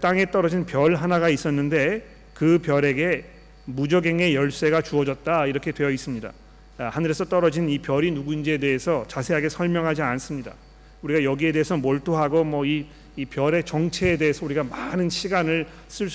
땅에 0.00 0.30
떨어진 0.30 0.64
별 0.64 0.94
하나가 0.94 1.28
있었는데 1.28 2.06
그 2.34 2.58
별에게 2.62 3.24
무적행의 3.66 4.34
열쇠가 4.34 4.82
주어졌다 4.82 5.46
이렇게 5.46 5.72
되어 5.72 5.90
있습니다. 5.90 6.32
하늘에서 6.78 7.24
떨어진 7.24 7.68
이 7.68 7.78
별이 7.78 8.10
누구인지에 8.12 8.58
대해서 8.58 9.04
자세하게 9.08 9.48
설명하지 9.48 10.02
않습니다. 10.02 10.54
우리가 11.02 11.24
여기에 11.24 11.52
대해서 11.52 11.76
몰두하고 11.76 12.44
뭐이 12.44 12.86
이 13.16 13.24
별의 13.24 13.64
정체에 13.64 14.16
대해서 14.18 14.44
우리가 14.44 14.62
많은 14.64 15.08
시간을 15.08 15.66
쓸, 15.88 16.08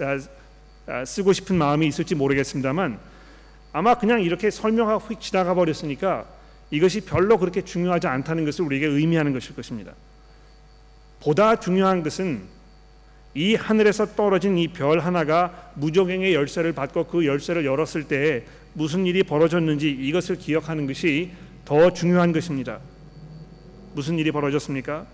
아, 0.00 0.18
아, 0.86 1.04
쓰고 1.04 1.32
싶은 1.32 1.56
마음이 1.56 1.86
있을지 1.86 2.14
모르겠습니다만 2.14 2.98
아마 3.72 3.94
그냥 3.94 4.22
이렇게 4.22 4.50
설명하고 4.50 5.08
휙 5.08 5.20
지나가 5.20 5.54
버렸으니까 5.54 6.26
이것이 6.70 7.02
별로 7.02 7.38
그렇게 7.38 7.62
중요하지 7.62 8.06
않다는 8.06 8.44
것을 8.44 8.64
우리에게 8.64 8.86
의미하는 8.86 9.32
것일 9.32 9.54
것입니다. 9.54 9.92
보다 11.20 11.56
중요한 11.56 12.02
것은 12.02 12.42
이 13.34 13.54
하늘에서 13.54 14.14
떨어진 14.14 14.58
이 14.58 14.68
별 14.68 14.98
하나가 15.00 15.72
무적행의 15.76 16.34
열쇠를 16.34 16.72
받고 16.72 17.04
그 17.06 17.26
열쇠를 17.26 17.64
열었을 17.64 18.04
때 18.04 18.44
무슨 18.72 19.06
일이 19.06 19.22
벌어졌는지 19.22 19.90
이것을 19.90 20.36
기억하는 20.36 20.86
것이 20.86 21.30
더 21.64 21.92
중요한 21.92 22.32
것입니다. 22.32 22.80
무슨 23.94 24.18
일이 24.18 24.30
벌어졌습니까? 24.30 25.06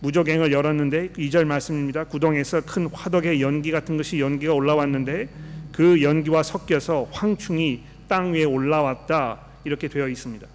무적행을 0.00 0.52
열었는데 0.52 1.10
2절 1.10 1.44
말씀입니다. 1.44 2.04
구덩에서 2.04 2.62
큰 2.62 2.86
화덕의 2.86 3.40
연기 3.40 3.70
같은 3.70 3.96
것이 3.96 4.20
연기가 4.20 4.52
올라왔는데 4.52 5.28
그 5.72 6.02
연기와 6.02 6.42
섞여서 6.42 7.08
황충이 7.10 7.82
땅 8.08 8.32
위에 8.32 8.44
올라왔다 8.44 9.40
이렇게 9.64 9.88
되어 9.88 10.08
있습니다. 10.08 10.46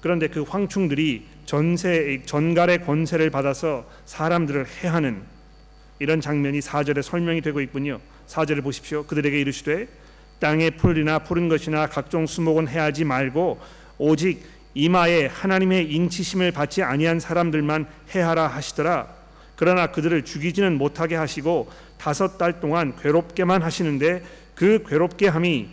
그런데 0.00 0.28
그 0.28 0.42
황충들이 0.42 1.26
전세 1.44 2.22
전갈의 2.24 2.84
권세를 2.84 3.30
받아서 3.30 3.86
사람들을 4.06 4.66
해하는 4.66 5.22
이런 5.98 6.20
장면이 6.20 6.60
4절에 6.60 7.02
설명이 7.02 7.42
되고 7.42 7.60
있군요. 7.60 8.00
4절을 8.26 8.62
보십시오. 8.62 9.04
그들에게 9.04 9.38
이르시되 9.38 9.88
땅의 10.38 10.72
풀이나 10.72 11.18
푸른 11.18 11.48
것이나 11.48 11.86
각종 11.86 12.26
수목은 12.26 12.68
해하지 12.68 13.04
말고 13.04 13.60
오직 13.98 14.42
이마에 14.72 15.26
하나님의 15.26 15.92
인치심을 15.92 16.52
받지 16.52 16.82
아니한 16.82 17.20
사람들만 17.20 17.86
해하라 18.14 18.46
하시더라. 18.46 19.08
그러나 19.56 19.88
그들을 19.88 20.24
죽이지는 20.24 20.78
못하게 20.78 21.16
하시고 21.16 21.68
다섯 22.00 22.38
달 22.38 22.60
동안 22.60 22.96
괴롭게만 22.96 23.62
하시는데 23.62 24.22
그 24.54 24.82
괴롭게 24.88 25.28
함이 25.28 25.68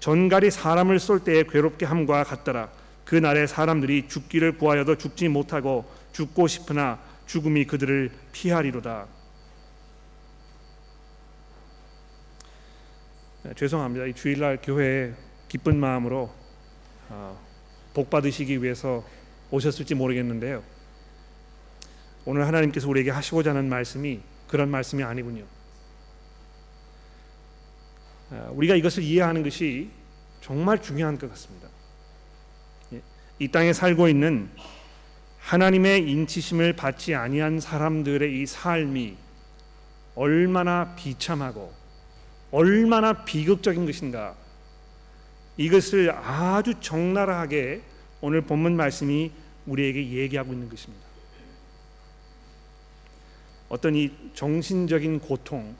전갈이 0.00 0.50
사람을 0.50 0.98
쏠 0.98 1.20
때의 1.20 1.46
괴롭게 1.46 1.86
함과 1.86 2.24
같더라. 2.24 2.68
그 3.04 3.14
날에 3.14 3.46
사람들이 3.46 4.08
죽기를 4.08 4.58
구하여도 4.58 4.98
죽지 4.98 5.28
못하고 5.28 5.84
죽고 6.12 6.48
싶으나 6.48 6.98
죽음이 7.26 7.64
그들을 7.66 8.10
피하리로다. 8.32 9.06
네, 13.44 13.52
죄송합니다. 13.54 14.06
이 14.06 14.14
주일날 14.14 14.58
교회에 14.60 15.12
기쁜 15.48 15.78
마음으로 15.78 16.28
어, 17.08 17.40
복 17.94 18.10
받으시기 18.10 18.64
위해서 18.64 19.04
오셨을지 19.52 19.94
모르겠는데요. 19.94 20.64
오늘 22.24 22.48
하나님께서 22.48 22.88
우리에게 22.88 23.12
하시고자 23.12 23.50
하는 23.50 23.68
말씀이 23.68 24.31
그런 24.52 24.70
말씀이 24.70 25.02
아니군요. 25.02 25.44
아, 28.30 28.50
우리가 28.50 28.74
이것을 28.76 29.02
이해하는 29.02 29.42
것이 29.42 29.88
정말 30.42 30.82
중요한 30.82 31.16
것 31.16 31.30
같습니다. 31.30 31.68
예, 32.92 33.00
이 33.38 33.48
땅에 33.48 33.72
살고 33.72 34.08
있는 34.08 34.50
하나님의 35.38 36.06
인치심을 36.06 36.74
받지 36.74 37.14
아니한 37.14 37.60
사람들의 37.60 38.42
이 38.42 38.44
삶이 38.44 39.16
얼마나 40.16 40.94
비참하고 40.96 41.72
얼마나 42.50 43.24
비극적인 43.24 43.86
것인가 43.86 44.36
이것을 45.56 46.10
아주 46.10 46.74
적나라하게 46.78 47.80
오늘 48.20 48.42
본문 48.42 48.76
말씀이 48.76 49.32
우리에게 49.64 50.10
얘기하고 50.10 50.52
있는 50.52 50.68
것입니다. 50.68 51.11
어떤 53.72 53.96
이 53.96 54.10
정신적인 54.34 55.18
고통, 55.18 55.74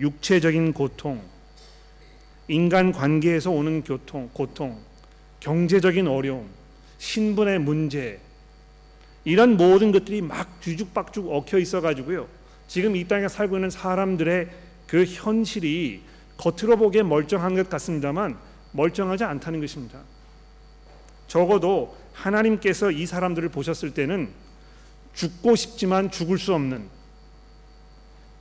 육체적인 0.00 0.72
고통, 0.72 1.20
인간 2.48 2.90
관계에서 2.90 3.50
오는 3.50 3.84
교통, 3.84 4.30
고통, 4.32 4.80
경제적인 5.40 6.08
어려움, 6.08 6.48
신분의 6.96 7.58
문제 7.58 8.18
이런 9.24 9.58
모든 9.58 9.92
것들이 9.92 10.22
막 10.22 10.58
뒤죽박죽 10.60 11.30
얽혀 11.30 11.58
있어 11.58 11.82
가지고요. 11.82 12.28
지금 12.66 12.96
이 12.96 13.06
땅에 13.06 13.28
살고 13.28 13.56
있는 13.56 13.68
사람들의 13.68 14.48
그 14.86 15.04
현실이 15.04 16.00
겉으로 16.38 16.78
보기에 16.78 17.02
멀쩡한 17.02 17.56
것 17.56 17.68
같습니다만 17.68 18.38
멀쩡하지 18.72 19.24
않다는 19.24 19.60
것입니다. 19.60 20.00
적어도 21.26 21.94
하나님께서 22.14 22.90
이 22.90 23.04
사람들을 23.04 23.50
보셨을 23.50 23.92
때는 23.92 24.43
죽고 25.14 25.56
싶지만 25.56 26.10
죽을 26.10 26.38
수 26.38 26.54
없는 26.54 26.88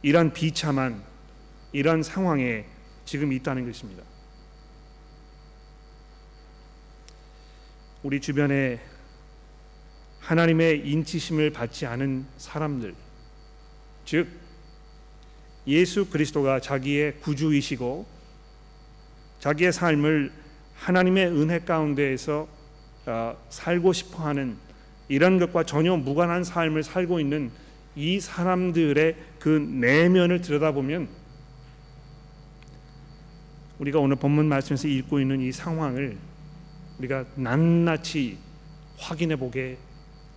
이런 0.01 0.33
비참한 0.33 1.03
이런 1.71 2.03
상황에 2.03 2.65
지금 3.05 3.31
있다는 3.31 3.65
것입니다. 3.65 4.03
우리 8.03 8.19
주변에 8.19 8.81
하나님의 10.19 10.87
인치심을 10.87 11.51
받지 11.51 11.85
않은 11.85 12.25
사람들, 12.37 12.95
즉 14.05 14.27
예수 15.67 16.09
그리스도가 16.09 16.59
자기의 16.59 17.19
구주이시고 17.21 18.05
자기의 19.39 19.71
삶을 19.71 20.33
하나님의 20.75 21.27
은혜 21.27 21.59
가운데에서 21.59 22.47
어, 23.05 23.37
살고 23.49 23.93
싶어하는 23.93 24.57
이런 25.13 25.37
것과 25.37 25.63
전혀 25.63 25.95
무관한 25.95 26.43
삶을 26.43 26.81
살고 26.81 27.19
있는 27.19 27.51
이 27.95 28.19
사람들의 28.19 29.15
그 29.37 29.47
내면을 29.47 30.41
들여다보면 30.41 31.07
우리가 33.77 33.99
오늘 33.99 34.15
본문 34.15 34.47
말씀에서 34.47 34.87
읽고 34.87 35.19
있는 35.19 35.39
이 35.39 35.51
상황을 35.51 36.17
우리가 36.97 37.25
낱낱이 37.35 38.39
확인해 38.97 39.35
보게 39.35 39.77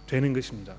되는 0.07 0.35
것입니다. 0.35 0.75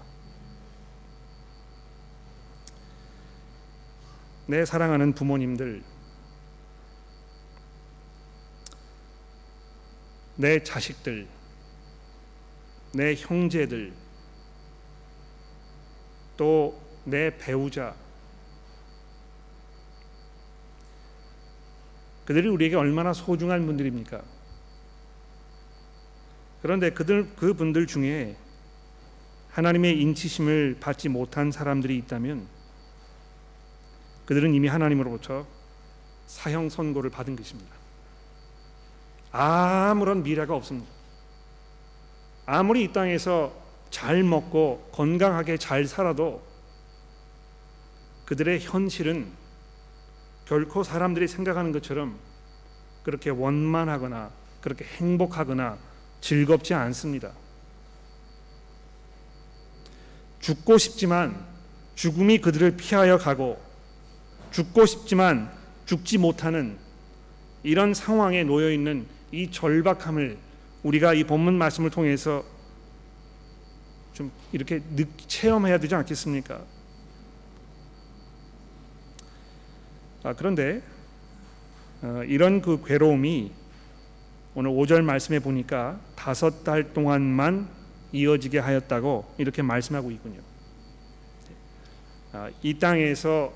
내 4.46 4.64
사랑하는 4.64 5.14
부모님들, 5.14 5.82
내 10.36 10.64
자식들, 10.64 11.28
내 12.94 13.16
형제들, 13.16 13.94
또 16.38 16.88
내 17.08 17.38
배우자, 17.38 17.96
그들이 22.26 22.50
우리에게 22.50 22.76
얼마나 22.76 23.14
소중한 23.14 23.66
분들입니까? 23.66 24.22
그런데 26.62 26.90
그들 26.92 27.34
그 27.38 27.54
분들 27.54 27.88
중에 27.88 28.36
하나님의 29.52 30.02
인치심을 30.02 30.78
받지 30.82 31.08
못한 31.08 31.50
사람들이 31.50 31.98
있다면 32.00 32.46
그들은 34.26 34.54
이미 34.54 34.68
하나님으로부터 34.68 35.48
사형 36.26 36.70
선고를 36.70 37.10
받은 37.10 37.38
것입니다. 37.38 37.74
아무런 39.32 40.24
미래가 40.24 40.54
없습니다. 40.54 40.97
아무리 42.50 42.86
이 42.86 42.94
땅에서 42.94 43.54
잘 43.92 44.24
먹고 44.24 44.90
건강하게 44.94 45.58
잘 45.58 45.86
살아도 45.86 46.42
그들의 48.24 48.62
현실은 48.62 49.28
결코 50.46 50.82
사람들이 50.82 51.28
생각하는 51.28 51.74
것처럼 51.74 52.18
그렇게 53.04 53.30
원만하거나 53.30 54.32
그렇게 54.62 54.86
행복하거나 54.86 55.78
즐겁지 56.22 56.74
않습니다. 56.74 57.34
죽고 60.40 60.78
싶지만 60.78 61.46
죽음이 61.96 62.40
그들을 62.40 62.78
피하여 62.78 63.18
가고 63.18 63.62
죽고 64.52 64.86
싶지만 64.86 65.52
죽지 65.86 66.18
못하는 66.18 66.78
이런 67.64 67.94
상황에 67.94 68.46
놓여 68.46 68.72
있는 68.72 69.06
이 69.34 69.52
절박함을 69.52 70.47
우리가 70.84 71.14
이 71.14 71.24
본문 71.24 71.58
말씀을 71.58 71.90
통해서 71.90 72.44
좀 74.14 74.32
이렇게 74.52 74.82
느, 74.96 75.06
체험해야 75.28 75.80
되지 75.80 75.96
않겠습니까? 75.96 76.62
아, 80.24 80.34
그런데 80.34 80.82
어, 82.02 82.24
이런 82.28 82.62
그 82.62 82.84
괴로움이 82.86 83.52
오늘 84.56 84.72
5절 84.72 85.04
말씀에 85.04 85.40
보니까 85.40 86.00
다섯 86.16 86.64
달 86.64 86.94
동안만 86.94 87.68
이어지게 88.12 88.60
하였다고 88.60 89.36
이렇게 89.38 89.62
말씀하고 89.62 90.10
있군요. 90.12 90.40
아, 92.34 92.50
이 92.64 92.78
땅에서 92.80 93.54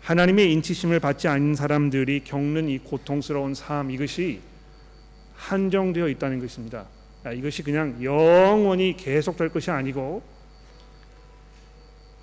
하나님의 0.00 0.52
인치심을 0.52 1.00
받지 1.00 1.28
않는 1.28 1.54
사람들이 1.54 2.24
겪는 2.24 2.68
이 2.68 2.78
고통스러운 2.78 3.54
삶 3.54 3.90
이것이 3.90 4.40
한정되어 5.38 6.08
있다는 6.08 6.40
것입니다. 6.40 6.86
아, 7.24 7.32
이것이 7.32 7.62
그냥 7.62 8.02
영원히 8.02 8.96
계속될 8.96 9.48
것이 9.48 9.70
아니고 9.70 10.22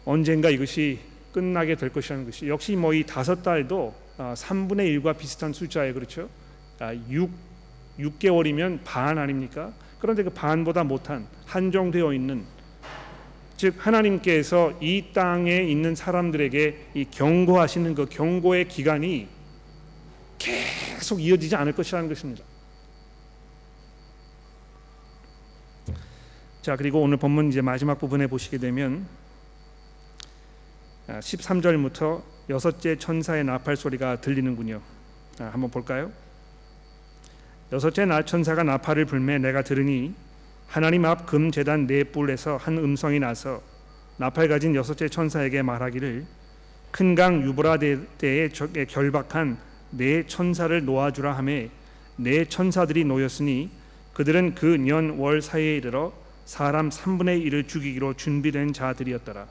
언젠가 0.06 0.49
이것이 0.49 0.99
끝나게 1.34 1.75
될 1.75 1.89
것이라는 1.89 2.25
것이 2.25 2.47
역시 2.47 2.75
뭐 2.75 2.93
이 2.93 3.04
다섯 3.04 3.41
달도 3.41 3.93
3분의 4.17 5.01
1과 5.01 5.17
비슷한 5.17 5.51
숫자에 5.51 5.93
그렇죠. 5.93 6.30
6 7.10 7.30
6개월이면 7.99 8.80
반 8.84 9.17
아닙니까? 9.17 9.73
그런데 9.99 10.23
그 10.23 10.30
반보다 10.30 10.84
못한 10.84 11.25
한정되어 11.45 12.13
있는 12.13 12.43
즉 13.58 13.75
하나님께서 13.78 14.78
이 14.82 15.06
땅에 15.13 15.63
있는 15.63 15.95
사람들에게 15.95 16.88
이 16.93 17.06
경고하시는 17.06 17.95
그 17.95 18.06
경고의 18.06 18.67
기간이 18.67 19.30
계속 20.38 21.21
이어지지 21.21 21.56
않을 21.56 21.73
것이라는 21.73 22.10
것입니다. 22.10 22.43
자 26.65 26.75
그리고 26.75 26.99
오늘 26.99 27.17
본문 27.17 27.49
이제 27.49 27.62
마지막 27.62 27.99
부분에 27.99 28.25
보시게 28.25 28.58
되면 28.58 29.06
13절부터 31.08 32.17
아, 32.17 32.23
여섯째 32.49 32.97
천사의 32.97 33.43
나팔 33.43 33.75
소리가 33.78 34.19
들리는군요. 34.19 34.82
아, 35.39 35.43
한번 35.54 35.69
볼까요? 35.69 36.12
여섯째 37.71 38.06
나 38.06 38.25
천사가 38.25 38.63
나팔을 38.63 39.06
불매 39.06 39.38
내가 39.38 39.62
들으니 39.62 40.15
하나님 40.65 41.06
앞 41.06 41.28
금 41.28 41.51
제단 41.51 41.86
네 41.86 42.04
뿔에서 42.04 42.58
한 42.58 42.80
음성이 42.80 43.19
나서 43.19 43.62
나팔 44.17 44.47
가진 44.47 44.73
여섯째 44.73 45.08
천사에게 45.08 45.62
말하기를 45.62 46.25
큰 46.89 47.13
강 47.13 47.43
유브라데에 47.43 48.49
결박한 48.89 49.60
네 49.91 50.25
천사를 50.25 50.84
놓아주라 50.84 51.38
하매 51.38 51.69
네 52.15 52.45
천사들이 52.45 53.04
놓였으니 53.06 53.69
그들은 54.15 54.56
그 54.56 54.80
년 54.80 55.19
월 55.19 55.43
사이에 55.43 55.75
이르러 55.75 56.24
사람 56.45 56.89
3분의 56.89 57.45
1을 57.45 57.67
죽이기로 57.67 58.13
준비된 58.13 58.73
자들이었더라. 58.73 59.47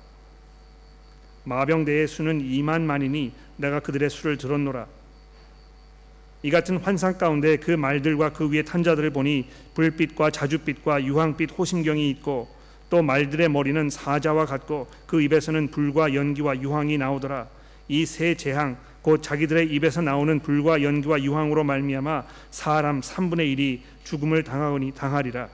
마병대의 1.44 2.08
수는 2.08 2.40
2만 2.42 2.82
만이니 2.82 3.32
내가 3.56 3.80
그들의 3.80 4.08
수를 4.08 4.38
들었노라. 4.38 4.86
이 6.42 6.50
같은 6.50 6.76
환상 6.76 7.18
가운데 7.18 7.56
그 7.56 7.70
말들과 7.70 8.32
그 8.32 8.50
위에 8.50 8.62
탄 8.62 8.82
자들을 8.82 9.10
보니 9.10 9.48
불빛과 9.74 10.30
자줏빛과 10.30 11.04
유황빛 11.04 11.58
호심경이 11.58 12.08
있고 12.10 12.48
또 12.90 13.02
말들의 13.02 13.48
머리는 13.48 13.90
사자와 13.90 14.46
같고 14.46 14.88
그 15.06 15.20
입에서는 15.22 15.70
불과 15.70 16.14
연기와 16.14 16.60
유황이 16.60 16.98
나오더라. 16.98 17.48
이 17.88 18.06
세 18.06 18.34
재앙 18.34 18.76
곧 19.02 19.22
자기들의 19.22 19.66
입에서 19.74 20.00
나오는 20.00 20.38
불과 20.40 20.82
연기와 20.82 21.20
유황으로 21.22 21.64
말미암아 21.64 22.24
사람 22.50 23.00
3분의 23.00 23.54
1이 23.56 23.80
죽음을 24.04 24.42
당하니 24.44 24.92
당하리라 24.92 25.48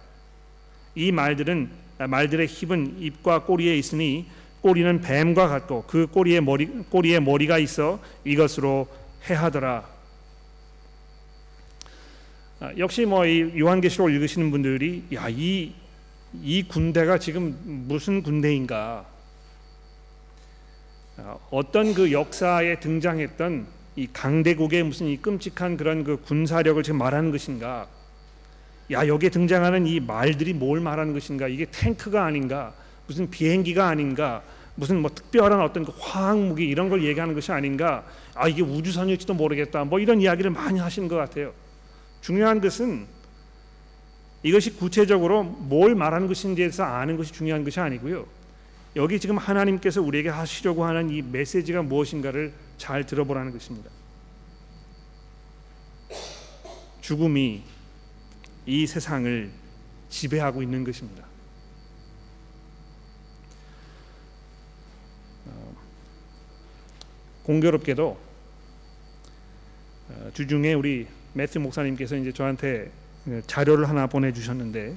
이 0.95 1.13
말들은 1.13 1.71
말들의 1.99 2.47
힙은 2.47 2.97
입과 3.01 3.45
꼬리에 3.45 3.77
있으니 3.77 4.27
꼬리는 4.61 5.01
뱀과 5.01 5.49
같고 5.49 5.85
그 5.87 6.07
꼬리에 6.07 6.41
머리 6.41 6.67
꼬리에 6.67 7.21
머리가 7.21 7.59
있어 7.59 8.01
이것으로 8.25 8.87
해하더라 9.29 10.01
아, 12.61 12.73
역시 12.77 13.07
뭐 13.07 13.25
이 13.25 13.59
요한계시록 13.59 14.11
읽으시는 14.11 14.51
분들이 14.51 15.05
야이이 15.11 15.73
이 16.43 16.63
군대가 16.65 17.19
지금 17.19 17.59
무슨 17.89 18.23
군대인가? 18.23 19.07
아, 21.17 21.39
어떤 21.51 21.95
그 21.95 22.13
역사에 22.13 22.79
등장했던 22.81 23.67
이 23.97 24.09
강대국의 24.13 24.83
무슨 24.83 25.07
이 25.07 25.17
끔찍한 25.17 25.79
그런 25.79 26.05
그 26.05 26.19
군사력을 26.19 26.83
지금 26.83 26.99
말하는 26.99 27.31
것인가? 27.31 27.89
야 28.91 29.07
여기에 29.07 29.31
등장하는 29.31 29.87
이 29.87 30.01
말들이 30.01 30.53
뭘 30.53 30.81
말하는 30.81 31.13
것인가? 31.13 31.47
이게 31.47 31.65
탱크가 31.67 32.25
아닌가? 32.25 32.75
무슨 33.07 33.31
비행기가 33.31 33.87
아닌가? 33.87 34.43
무슨 34.75 35.01
뭐 35.01 35.11
특별한 35.11 35.61
어떤 35.61 35.85
그 35.85 35.93
화학 35.99 36.39
무기 36.39 36.67
이런 36.67 36.89
걸 36.89 37.05
얘기하는 37.05 37.35
것이 37.35 37.53
아닌가? 37.53 38.05
아 38.35 38.49
이게 38.49 38.63
우주선일지도 38.63 39.35
모르겠다. 39.35 39.85
뭐 39.85 40.01
이런 40.01 40.21
이야기를 40.21 40.51
많이 40.51 40.81
하시는 40.81 41.07
것 41.07 41.17
같아요. 41.17 41.53
중요한 42.21 42.61
것은 42.61 43.07
이것이 44.43 44.75
구체적으로 44.77 45.45
뭘 45.45 45.95
말하는 45.95 46.27
것인지에서 46.27 46.83
아는 46.83 47.17
것이 47.17 47.33
중요한 47.33 47.63
것이 47.63 47.79
아니고요. 47.79 48.27
여기 48.97 49.21
지금 49.21 49.39
하나님께서 49.39 50.03
우리에게 50.03 50.31
하시려고 50.31 50.85
하는 50.85 51.11
이 51.11 51.23
메시지가 51.23 51.83
무엇인가를 51.83 52.53
잘 52.77 53.07
들어보라는 53.07 53.53
것입니다. 53.53 53.91
죽음이 57.01 57.63
이 58.71 58.87
세상을 58.87 59.51
지배하고 60.11 60.63
있는 60.63 60.85
것입니다. 60.85 61.25
어, 65.47 65.75
공교롭게도 67.43 68.17
어, 70.09 70.31
주중에 70.35 70.75
우리 70.75 71.09
매튜 71.33 71.59
목사님께서 71.59 72.15
이제 72.15 72.31
저한테 72.31 72.93
자료를 73.49 73.89
하나 73.89 74.07
보내주셨는데 74.07 74.97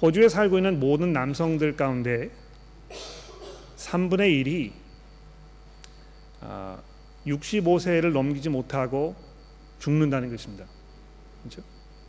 호주에 0.00 0.30
살고 0.30 0.56
있는 0.56 0.80
모든 0.80 1.12
남성들 1.12 1.76
가운데 1.76 2.30
3분의 3.76 4.42
1이 4.42 4.72
65세를 7.26 8.06
아, 8.06 8.12
넘기지 8.14 8.48
못하고 8.48 9.14
죽는다는 9.80 10.30
것입니다. 10.30 10.64
그렇죠? 11.48 11.62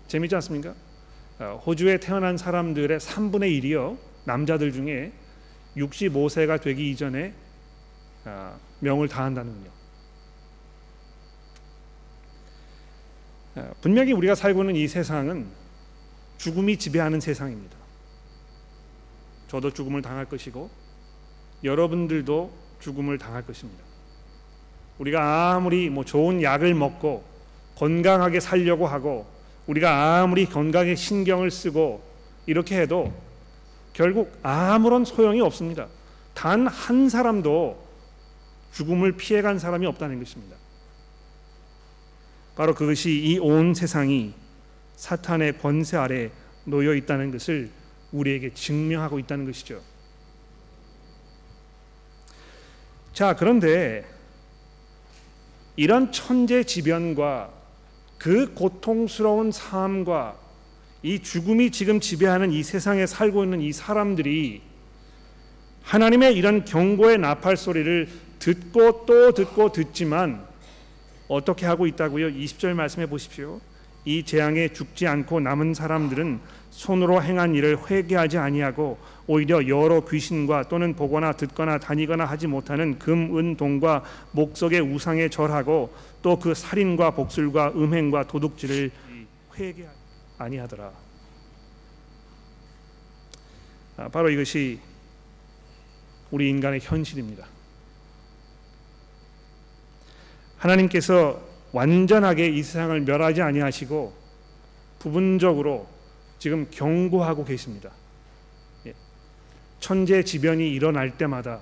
재미지 0.08 0.36
않습니까? 0.36 0.76
아, 1.40 1.54
호주에 1.54 2.00
태어난 2.00 2.38
사람들의 2.38 3.00
3분의 3.00 3.64
1이요 3.64 3.98
남자들 4.26 4.72
중에 4.74 5.12
65세가 5.78 6.62
되기 6.62 6.92
이전에 6.92 7.34
아, 8.26 8.58
명을 8.80 9.08
다한다는군요. 9.08 9.70
어, 13.56 13.72
분명히 13.82 14.12
우리가 14.12 14.36
살고 14.36 14.62
있는 14.62 14.76
이 14.76 14.88
세상은 14.88 15.48
죽음이 16.38 16.78
지배하는 16.78 17.20
세상입니다. 17.20 17.78
저도 19.48 19.74
죽음을 19.74 20.02
당할 20.02 20.26
것이고 20.26 20.70
여러분들도 21.64 22.52
죽음을 22.80 23.18
당할 23.18 23.46
것입니다. 23.46 23.84
우리가 25.00 25.54
아무리 25.54 25.90
뭐 25.90 26.04
좋은 26.04 26.44
약을 26.44 26.74
먹고 26.76 27.24
건강하게 27.80 28.42
살려고 28.42 28.88
하고 28.88 29.26
우리가 29.68 30.20
아무리 30.22 30.46
건강에 30.46 30.96
신경을 30.96 31.50
쓰고 31.50 32.04
이렇게 32.46 32.80
해도 32.82 33.14
결국 33.94 34.38
아무런 34.44 35.06
소용이 35.06 35.40
없습니다. 35.42 35.88
단 36.34 36.68
한 36.68 37.08
사람도 37.10 37.88
죽음을 38.74 39.14
피해간 39.14 39.60
사람이 39.60 39.86
없다는 39.86 40.20
것입니다. 40.20 40.58
바로 42.56 42.76
그것이 42.76 43.12
이 43.12 43.40
온 43.40 43.74
세상이 43.74 44.34
사탄의 44.98 45.60
권세 45.60 45.96
아래 45.96 46.30
놓여 46.66 46.94
있다는 46.94 47.32
것을 47.32 47.72
우리에게 48.12 48.54
증명하고 48.54 49.20
있다는 49.20 49.46
것이죠. 49.46 49.82
자, 53.14 53.36
그런데 53.36 54.06
이런 55.78 56.12
천재지변과 56.12 57.59
그 58.20 58.54
고통스러운 58.54 59.52
삶과 59.52 60.36
이 61.02 61.20
죽음이 61.20 61.72
지금 61.72 62.02
지배하는 62.02 62.52
이 62.52 62.62
세상에 62.62 63.08
살고 63.08 63.46
있는 63.46 63.62
이 63.62 63.72
사람들이 63.72 64.62
하나님의 65.84 66.36
이런 66.36 66.66
경고의 66.66 67.18
나팔 67.18 67.56
소리를 67.56 68.10
듣고 68.38 69.06
또 69.06 69.32
듣고 69.32 69.72
듣지만 69.72 70.46
어떻게 71.30 71.66
하고 71.66 71.88
있다고요? 71.88 72.28
20절 72.28 72.74
말씀해 72.74 73.08
보십시오. 73.08 73.62
이 74.04 74.24
재앙에 74.24 74.70
죽지 74.70 75.08
않고 75.08 75.40
남은 75.40 75.74
사람들은 75.74 76.40
손으로 76.72 77.22
행한 77.22 77.56
일을 77.56 77.78
회개하지 77.90 78.38
아니하고 78.38 78.98
오히려 79.28 79.68
여러 79.68 80.04
귀신과 80.06 80.70
또는 80.70 80.96
보거나 80.96 81.34
듣거나 81.34 81.78
다니거나 81.78 82.26
하지 82.26 82.48
못하는 82.48 82.98
금, 82.98 83.38
은, 83.38 83.56
동과 83.56 84.04
목석의 84.32 84.82
우상에 84.82 85.30
절하고 85.30 85.94
또 86.22 86.38
그 86.38 86.54
살인과 86.54 87.12
복술과 87.12 87.72
음행과 87.76 88.28
도둑질을 88.28 88.92
회개 89.56 89.88
아니하더라. 90.38 90.92
아, 93.98 94.08
바로 94.10 94.30
이것이 94.30 94.80
우리 96.32 96.50
인간의 96.50 96.80
현실입니다. 96.82 97.46
하나님께서 100.58 101.42
완전하게 101.72 102.50
이 102.50 102.64
세상을 102.64 103.00
멸하지 103.02 103.42
아니하시고 103.42 104.14
부분적으로 105.00 105.88
지금 106.38 106.70
경고하고 106.70 107.46
계십니다. 107.46 107.92
예. 108.86 108.94
천재지변이 109.80 110.70
일어날 110.70 111.18
때마다 111.18 111.60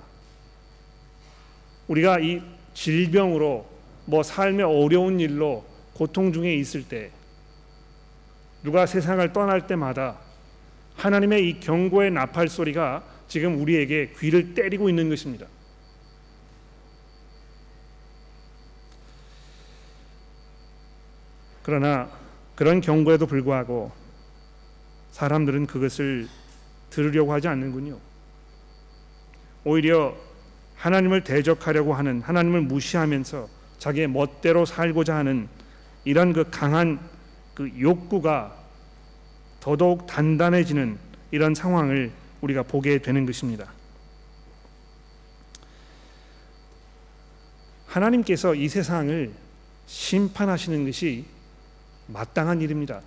우리가 1.88 2.20
이 2.20 2.42
질병으로 2.74 3.77
뭐 4.08 4.22
삶의 4.22 4.64
어려운 4.64 5.20
일로 5.20 5.66
고통 5.92 6.32
중에 6.32 6.54
있을 6.54 6.88
때 6.88 7.10
누가 8.62 8.86
세상을 8.86 9.34
떠날 9.34 9.66
때마다 9.66 10.16
하나님의 10.96 11.46
이 11.46 11.60
경고의 11.60 12.10
나팔 12.12 12.48
소리가 12.48 13.04
지금 13.28 13.60
우리에게 13.60 14.14
귀를 14.18 14.54
때리고 14.54 14.88
있는 14.88 15.10
것입니다. 15.10 15.46
그러나 21.62 22.08
그런 22.54 22.80
경고에도 22.80 23.26
불구하고 23.26 23.92
사람들은 25.10 25.66
그것을 25.66 26.28
들으려고 26.88 27.34
하지 27.34 27.46
않는군요. 27.48 27.98
오히려 29.64 30.16
하나님을 30.76 31.24
대적하려고 31.24 31.92
하는 31.92 32.22
하나님을 32.22 32.62
무시하면서 32.62 33.57
자기의 33.78 34.08
멋대로 34.08 34.64
살고자 34.64 35.16
하는 35.16 35.48
이런 36.04 36.32
그 36.32 36.48
강한 36.50 36.98
그 37.54 37.70
욕구가 37.78 38.56
더더욱 39.60 40.06
단단해지는 40.06 40.98
이런 41.30 41.54
상황을 41.54 42.12
우리가 42.40 42.62
보게 42.62 42.98
되는 42.98 43.26
것입니다. 43.26 43.72
하나님께서 47.86 48.54
이 48.54 48.68
세상을 48.68 49.32
심판하시는 49.86 50.84
것이 50.84 51.24
마땅한 52.06 52.60
일입니다. 52.60 53.00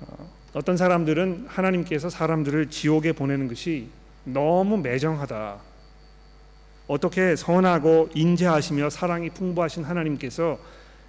어, 0.00 0.30
어떤 0.52 0.76
사람들은 0.76 1.46
하나님께서 1.48 2.10
사람들을 2.10 2.70
지옥에 2.70 3.12
보내는 3.12 3.48
것이 3.48 3.88
너무 4.24 4.76
매정하다. 4.76 5.73
어떻게 6.86 7.34
선하고 7.34 8.10
인자하시며 8.14 8.90
사랑이 8.90 9.30
풍부하신 9.30 9.84
하나님께서 9.84 10.58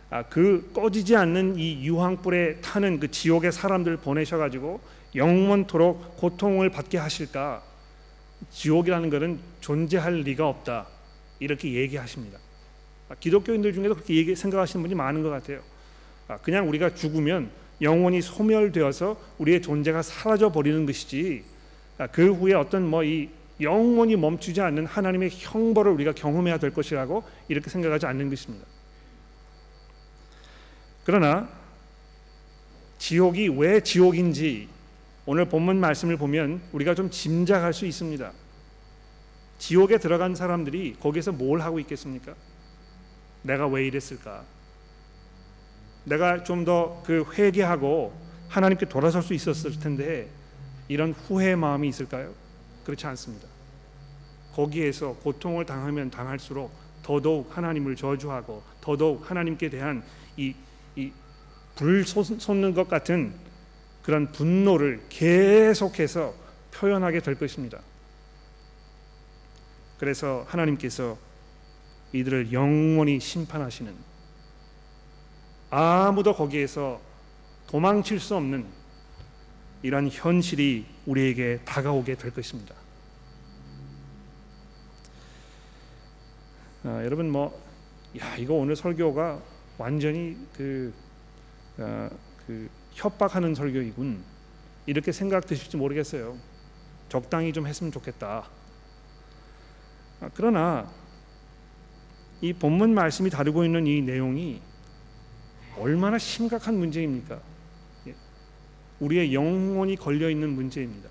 아, 0.10 0.24
그 0.24 0.72
꺼지지 0.74 1.16
않는 1.16 1.58
이 1.58 1.86
유황불에 1.86 2.62
타는 2.62 3.00
그 3.00 3.12
지옥의 3.12 3.52
사람들을 3.52 3.98
보내셔 3.98 4.38
가지고 4.38 4.80
영원토록 5.16 6.18
고통을 6.18 6.70
받게 6.70 6.98
하실까? 6.98 7.62
지옥이라는 8.52 9.10
것은 9.10 9.40
존재할 9.60 10.22
리가 10.22 10.48
없다. 10.48 10.88
이렇게 11.40 11.74
얘기하십니다. 11.74 12.40
아, 13.10 13.16
기독교인들 13.16 13.74
중에도 13.74 13.96
그렇게 13.96 14.16
얘기, 14.16 14.36
생각하시는 14.36 14.82
분이 14.82 14.96
많은 14.96 15.24
것 15.24 15.30
같아요. 15.30 15.60
아, 16.28 16.38
그냥 16.38 16.70
우리가 16.70 16.94
죽으면 16.96 17.50
영원히 17.82 18.22
소멸되어서 18.22 19.20
우리의 19.40 19.62
존재가 19.62 20.02
사라져 20.02 20.52
버리는 20.52 20.86
것이지 20.86 21.44
아, 21.98 22.08
그 22.08 22.32
후에 22.32 22.54
어떤 22.54 22.88
뭐 22.88 23.04
이 23.04 23.28
영원히 23.62 24.16
멈추지 24.16 24.62
않는 24.62 24.86
하나님의 24.86 25.30
형벌을 25.34 25.92
우리가 25.94 26.14
경험해야 26.14 26.58
될 26.58 26.74
것이라고 26.74 27.24
이렇게 27.48 27.70
생각하지 27.70 28.06
않는 28.06 28.30
것입니다. 28.30 28.66
그러나 31.06 31.48
지옥이 32.98 33.50
왜 33.50 33.82
지옥인지 33.82 34.68
오늘 35.26 35.46
본문 35.46 35.80
말씀을 35.80 36.18
보면 36.18 36.62
우리가 36.72 36.96
좀 36.96 37.10
짐작할 37.10 37.74
수 37.74 37.86
있습니다. 37.86 38.32
지옥에 39.58 39.98
들어간 40.00 40.36
사람들이 40.36 40.98
거기서 41.00 41.32
뭘 41.32 41.62
하고 41.62 41.80
있겠습니까? 41.80 42.36
내가 43.44 43.68
왜 43.68 43.86
이랬을까? 43.88 44.44
내가 46.04 46.44
좀 46.44 46.66
더 46.66 47.02
그 47.06 47.24
회개하고 47.34 48.14
하나님께 48.50 48.88
돌아설 48.88 49.24
수 49.24 49.34
있었을 49.34 49.80
텐데 49.80 50.30
이런 50.88 51.14
후회의 51.14 51.56
마음이 51.56 51.88
있을까요? 51.88 52.34
그렇지 52.86 53.06
않습니다. 53.08 53.48
거기에서 54.54 55.14
고통을 55.16 55.66
당하면 55.66 56.10
당할수록 56.10 56.72
더더욱 57.04 57.56
하나님을 57.56 57.96
저주하고 57.98 58.64
더더욱 58.80 59.30
하나님께 59.30 59.70
대한 59.70 60.04
이, 60.38 60.54
이 60.96 61.12
불 61.76 62.06
솟는 62.06 62.74
것 62.74 62.88
같은 62.88 63.34
그런 64.02 64.32
분노를 64.32 65.04
계속해서 65.10 66.34
표현하게 66.72 67.20
될 67.20 67.36
것입니다. 67.36 67.80
그래서 70.00 70.46
하나님께서 70.48 71.18
이들을 72.14 72.54
영원히 72.54 73.20
심판하시는 73.20 73.94
아무도 75.70 76.34
거기에서 76.34 77.02
도망칠 77.68 78.20
수 78.20 78.36
없는 78.36 78.66
이런 79.82 80.08
현실이 80.10 80.86
우리에게 81.06 81.60
다가오게 81.66 82.16
될 82.16 82.32
것입니다. 82.32 82.76
아, 86.84 87.04
여러분 87.04 87.32
뭐, 87.32 87.60
야 88.20 88.36
이거 88.38 88.54
오늘 88.54 88.76
설교가 88.76 89.42
완전히 89.78 90.38
그, 90.56 90.94
아, 91.78 92.10
그 92.46 92.70
협박하는 92.94 93.56
설교이군 93.56 94.24
이렇게 94.86 95.12
생각되실지 95.12 95.78
모르겠어요. 95.78 96.38
적당히 97.10 97.54
좀 97.54 97.68
했으면 97.68 97.92
좋겠다. 97.92 98.48
아, 100.22 100.30
그러나 100.34 100.92
이 102.42 102.54
본문 102.54 102.94
말씀이 102.94 103.30
다루고 103.30 103.66
있는 103.66 103.88
이 103.88 104.02
내용이 104.02 104.62
얼마나 105.78 106.18
심각한 106.18 106.78
문제입니까? 106.78 107.40
예. 109.02 109.06
우리의 109.06 109.34
영혼이 109.34 109.96
걸려 109.96 110.30
있는 110.30 110.50
문제입니다. 110.50 111.10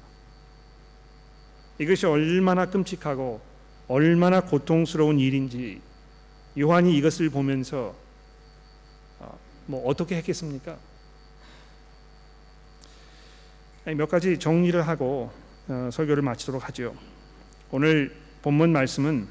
이것이 1.79 2.07
얼마나 2.07 2.67
끔찍하고 2.67 3.41
얼마나 3.89 4.41
고통스러운 4.41 5.19
일인지 5.19 5.81
요한이 6.59 6.97
이것을 6.97 7.31
보면서 7.31 7.95
아, 9.21 9.31
뭐 9.67 9.87
어떻게 9.87 10.17
했겠습니까? 10.17 10.79
몇 13.85 14.09
가지 14.09 14.39
정리를 14.39 14.81
하고 14.87 15.31
어, 15.69 15.91
설교를 15.93 16.23
마치도록 16.23 16.67
하죠. 16.69 16.95
오늘 17.71 18.17
본문 18.43 18.73
말씀은 18.73 19.27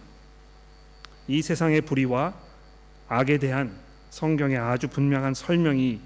이 1.27 1.41
세상의 1.41 1.81
불의와 1.81 2.35
악에 3.07 3.37
대한 3.37 3.75
성경의 4.09 4.57
아주 4.57 4.87
분명한 4.89 5.33
설명이 5.33 5.99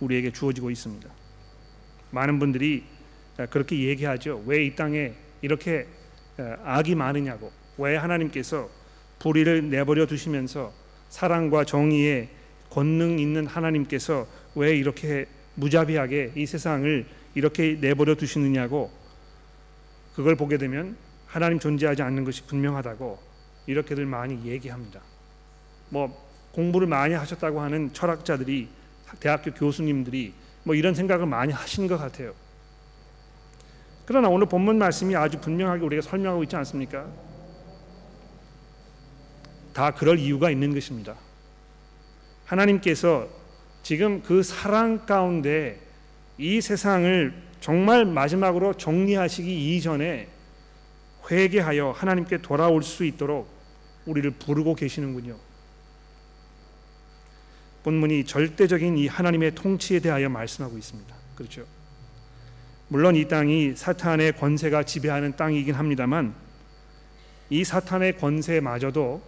우리에게 0.00 0.32
주어지고 0.32 0.70
있습니다. 0.70 1.08
많은 2.14 2.38
분들이 2.38 2.84
그렇게 3.50 3.78
얘기하죠. 3.88 4.42
왜 4.46 4.64
이 4.64 4.74
땅에 4.74 5.12
이렇게 5.42 5.86
악이 6.64 6.94
많으냐고. 6.94 7.52
왜 7.76 7.96
하나님께서 7.96 8.70
불의를 9.18 9.68
내버려 9.68 10.06
두시면서 10.06 10.72
사랑과 11.08 11.64
정의에 11.64 12.28
권능 12.70 13.18
있는 13.18 13.46
하나님께서 13.46 14.26
왜 14.54 14.76
이렇게 14.76 15.26
무자비하게 15.56 16.32
이 16.36 16.46
세상을 16.46 17.06
이렇게 17.34 17.76
내버려 17.80 18.14
두시느냐고 18.14 18.90
그걸 20.14 20.36
보게 20.36 20.56
되면 20.58 20.96
하나님 21.26 21.58
존재하지 21.58 22.02
않는 22.02 22.24
것이 22.24 22.44
분명하다고 22.46 23.18
이렇게들 23.66 24.06
많이 24.06 24.44
얘기합니다. 24.44 25.00
뭐 25.90 26.08
공부를 26.52 26.86
많이 26.86 27.14
하셨다고 27.14 27.60
하는 27.60 27.92
철학자들이 27.92 28.68
대학교 29.18 29.52
교수님들이 29.52 30.32
뭐 30.64 30.74
이런 30.74 30.94
생각을 30.94 31.26
많이 31.26 31.52
하신 31.52 31.86
것 31.86 31.96
같아요. 31.98 32.32
그러나 34.06 34.28
오늘 34.28 34.46
본문 34.46 34.78
말씀이 34.78 35.14
아주 35.16 35.40
분명하게 35.40 35.84
우리가 35.84 36.02
설명하고 36.02 36.42
있지 36.42 36.56
않습니까? 36.56 37.06
다 39.72 39.92
그럴 39.92 40.18
이유가 40.18 40.50
있는 40.50 40.74
것입니다. 40.74 41.16
하나님께서 42.44 43.28
지금 43.82 44.22
그 44.22 44.42
사랑 44.42 45.06
가운데 45.06 45.80
이 46.38 46.60
세상을 46.60 47.34
정말 47.60 48.04
마지막으로 48.04 48.74
정리하시기 48.74 49.76
이전에 49.76 50.28
회개하여 51.30 51.92
하나님께 51.92 52.38
돌아올 52.42 52.82
수 52.82 53.04
있도록 53.04 53.48
우리를 54.06 54.30
부르고 54.32 54.74
계시는군요. 54.74 55.36
본문이 57.84 58.24
절대적인 58.24 58.98
이 58.98 59.06
하나님의 59.06 59.54
통치에 59.54 60.00
대하여 60.00 60.28
말씀하고 60.28 60.76
있습니다. 60.76 61.14
그렇죠? 61.36 61.64
물론 62.88 63.14
이 63.14 63.28
땅이 63.28 63.74
사탄의 63.76 64.32
권세가 64.36 64.82
지배하는 64.82 65.36
땅이긴 65.36 65.74
합니다만 65.74 66.34
이 67.50 67.62
사탄의 67.62 68.18
권세마저도 68.18 69.22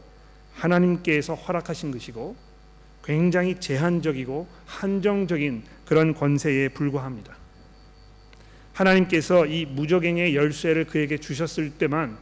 하나님께서 0.54 1.34
허락하신 1.34 1.92
것이고 1.92 2.34
굉장히 3.04 3.60
제한적이고 3.60 4.48
한정적인 4.66 5.62
그런 5.84 6.14
권세에 6.14 6.70
불과합니다. 6.70 7.36
하나님께서 8.72 9.46
이 9.46 9.64
무적행의 9.64 10.34
열쇠를 10.34 10.86
그에게 10.86 11.18
주셨을 11.18 11.70
때만 11.78 12.18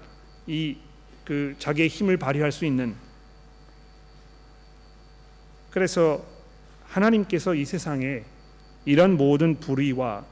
이 0.47 0.77
그 1.25 1.55
자기의 1.59 1.89
힘을 1.89 2.17
발휘할 2.17 2.53
수 2.53 2.65
있는 2.65 2.95
그래서 5.75 6.25
하나님께서 6.87 7.57
이 7.57 7.65
세상에 7.65 8.23
이런 8.85 9.17
모든 9.17 9.59
불의와 9.59 10.25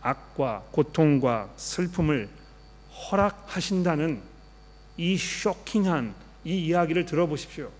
악과 0.00 0.64
고통과 0.72 1.48
슬픔을 1.54 2.28
허락하신다는 2.90 4.20
이 4.96 5.16
쇼킹한 5.16 6.16
이 6.42 6.66
이야기를 6.66 7.06
들어보십시오. 7.06 7.70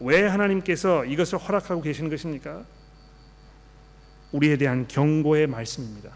왜 0.00 0.26
하나님께서 0.26 1.04
이것을 1.04 1.38
허락하고 1.38 1.82
계시는 1.82 2.10
것입니까? 2.10 2.64
우리에 4.32 4.56
대한 4.56 4.88
경고의 4.88 5.46
말씀입니다. 5.46 6.10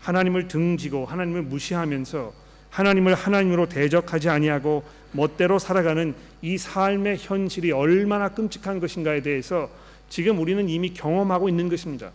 하나님을 0.00 0.48
등지고 0.48 1.04
하나님을 1.04 1.42
무시하면서 1.42 2.32
하나님을 2.78 3.16
하나님으로 3.16 3.68
대적하지 3.68 4.28
아니하고 4.28 4.84
멋대로 5.10 5.58
살아가는 5.58 6.14
이 6.42 6.56
삶의 6.56 7.16
현실이 7.18 7.72
얼마나 7.72 8.28
끔찍한 8.28 8.78
것인가에 8.78 9.20
대해서 9.20 9.68
지금 10.08 10.38
우리는 10.38 10.68
이미 10.68 10.94
경험하고 10.94 11.48
있는 11.48 11.68
것입니다. 11.68 12.12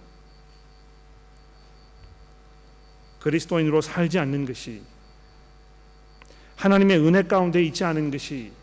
그리스도인으로 3.19 3.81
살지 3.81 4.19
않는 4.19 4.45
것이 4.45 4.81
하나님의 6.55 6.97
은혜 7.05 7.23
가운데 7.23 7.61
있지 7.61 7.83
않은 7.83 8.09
것이 8.09 8.53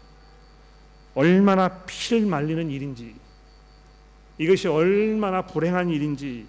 얼마나 1.14 1.68
피를 1.84 2.24
말리는 2.24 2.70
일인지 2.70 3.14
이것이 4.38 4.68
얼마나 4.68 5.42
불행한 5.42 5.90
일인지 5.90 6.46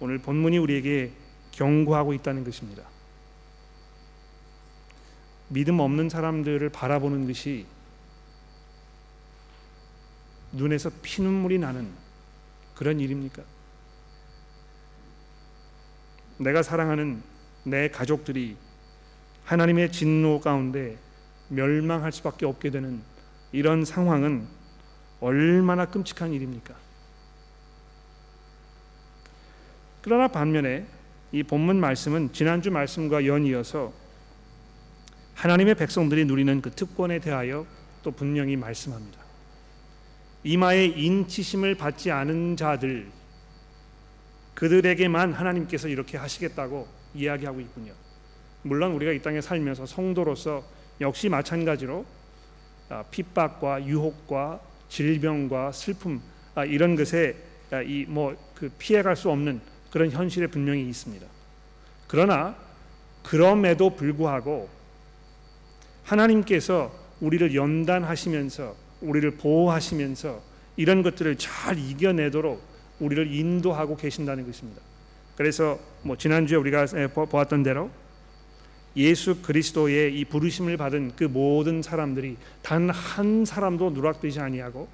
오늘 0.00 0.18
본문이 0.18 0.58
우리에게 0.58 1.12
경고하고 1.52 2.12
있다는 2.12 2.42
것입니다. 2.42 2.93
믿음 5.48 5.80
없는 5.80 6.08
사람들을 6.08 6.68
바라보는 6.70 7.26
것이 7.26 7.66
눈에서 10.52 10.90
피눈물이 11.02 11.58
나는 11.58 11.90
그런 12.74 13.00
일입니까? 13.00 13.42
내가 16.38 16.62
사랑하는 16.62 17.22
내 17.64 17.88
가족들이 17.88 18.56
하나님의 19.44 19.92
진노 19.92 20.40
가운데 20.40 20.98
멸망할 21.48 22.12
수밖에 22.12 22.46
없게 22.46 22.70
되는 22.70 23.02
이런 23.52 23.84
상황은 23.84 24.46
얼마나 25.20 25.86
끔찍한 25.86 26.32
일입니까? 26.32 26.74
그러나 30.02 30.28
반면에 30.28 30.86
이 31.32 31.42
본문 31.42 31.80
말씀은 31.80 32.32
지난주 32.32 32.70
말씀과 32.70 33.26
연이어서 33.26 34.03
하나님의 35.34 35.74
백성들이 35.74 36.24
누리는 36.24 36.60
그 36.62 36.70
특권에 36.70 37.18
대하여 37.18 37.66
또 38.02 38.10
분명히 38.10 38.56
말씀합니다. 38.56 39.18
이마에 40.44 40.84
인치심을 40.86 41.74
받지 41.74 42.10
않은 42.10 42.56
자들 42.56 43.10
그들에게만 44.54 45.32
하나님께서 45.32 45.88
이렇게 45.88 46.16
하시겠다고 46.16 46.86
이야기하고 47.14 47.60
있군요. 47.60 47.92
물론 48.62 48.92
우리가 48.92 49.12
이 49.12 49.20
땅에 49.20 49.40
살면서 49.40 49.86
성도로서 49.86 50.64
역시 51.00 51.28
마찬가지로 51.28 52.04
아, 52.88 53.02
핍박과 53.10 53.86
유혹과 53.86 54.60
질병과 54.88 55.72
슬픔 55.72 56.20
아, 56.54 56.64
이런 56.64 56.94
것에 56.94 57.36
아, 57.70 57.82
이뭐 57.82 58.36
그 58.54 58.70
피해갈 58.78 59.16
수 59.16 59.30
없는 59.30 59.60
그런 59.90 60.10
현실에 60.10 60.46
분명히 60.46 60.86
있습니다. 60.88 61.26
그러나 62.06 62.56
그럼에도 63.22 63.90
불구하고 63.90 64.68
하나님께서 66.04 66.92
우리를 67.20 67.54
연단하시면서 67.54 68.74
우리를 69.00 69.30
보호하시면서 69.32 70.42
이런 70.76 71.02
것들을 71.02 71.36
잘 71.36 71.78
이겨내도록 71.78 72.62
우리를 73.00 73.32
인도하고 73.32 73.96
계신다는 73.96 74.46
것입니다. 74.46 74.80
그래서 75.36 75.78
뭐 76.02 76.16
지난주에 76.16 76.56
우리가 76.56 76.86
보았던 77.12 77.62
대로 77.62 77.90
예수 78.96 79.42
그리스도의 79.42 80.16
이 80.16 80.24
부르심을 80.24 80.76
받은 80.76 81.12
그 81.16 81.24
모든 81.24 81.82
사람들이 81.82 82.36
단 82.62 82.90
한 82.90 83.44
사람도 83.44 83.90
누락되지 83.90 84.40
아니하고 84.40 84.88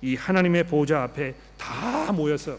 이 0.00 0.16
하나님의 0.16 0.64
보좌 0.66 1.02
앞에 1.02 1.34
다 1.58 2.12
모여서 2.12 2.58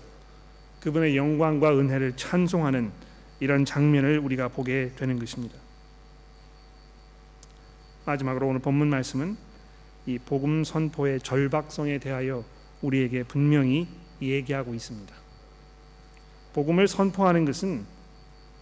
그분의 0.82 1.18
영광과 1.18 1.76
은혜를 1.78 2.16
찬송하는 2.16 2.92
이런 3.40 3.66
장면을 3.66 4.20
우리가 4.20 4.48
보게 4.50 4.92
되는 4.96 5.18
것입니다. 5.20 5.65
마지막으로 8.06 8.48
오늘 8.48 8.60
본문 8.60 8.90
말씀은 8.90 9.38
이 10.06 10.20
복음 10.20 10.64
선포의 10.64 11.20
절박성에 11.22 11.98
대하여 11.98 12.44
우리에게 12.82 13.24
분명히 13.24 13.88
얘기하고 14.22 14.74
있습니다. 14.74 15.14
복음을 16.54 16.88
선포하는 16.88 17.46
것은 17.46 17.86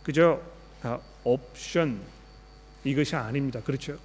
그저 0.03 0.41
아, 0.81 0.99
옵션 1.23 1.99
이것이 2.83 3.15
아닙니다. 3.15 3.61
그렇죠? 3.61 3.97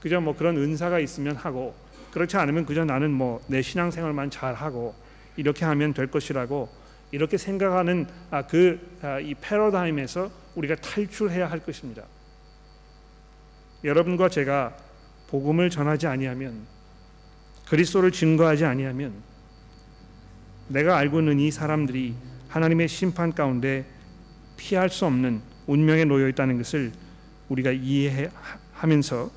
그저 0.00 0.20
뭐 0.20 0.36
그런 0.36 0.56
은사가 0.56 1.00
있으면 1.00 1.36
하고 1.36 1.74
그렇지 2.12 2.36
않으면 2.36 2.64
그저 2.66 2.84
나는 2.84 3.10
뭐 3.10 3.42
내 3.48 3.62
신앙생활만 3.62 4.30
잘 4.30 4.54
하고 4.54 4.94
이렇게 5.36 5.64
하면 5.64 5.92
될 5.92 6.06
것이라고 6.10 6.68
이렇게 7.10 7.36
생각하는 7.36 8.06
아, 8.30 8.46
그이 8.46 8.78
아, 9.02 9.18
패러다임에서 9.40 10.30
우리가 10.54 10.76
탈출해야 10.76 11.50
할 11.50 11.60
것입니다. 11.60 12.02
여러분과 13.84 14.28
제가 14.28 14.76
복음을 15.28 15.70
전하지 15.70 16.06
아니하면 16.06 16.66
그리스도를 17.68 18.12
증거하지 18.12 18.64
아니하면 18.64 19.12
내가 20.68 20.96
알고 20.96 21.20
있는 21.20 21.40
이 21.40 21.50
사람들이 21.50 22.14
하나님의 22.48 22.88
심판 22.88 23.32
가운데 23.32 23.84
피할 24.56 24.88
수 24.88 25.04
없는 25.06 25.42
운명에 25.66 26.04
놓여 26.04 26.28
있다는 26.28 26.58
것을 26.58 26.92
우리가 27.48 27.72
이해하면서 27.72 29.30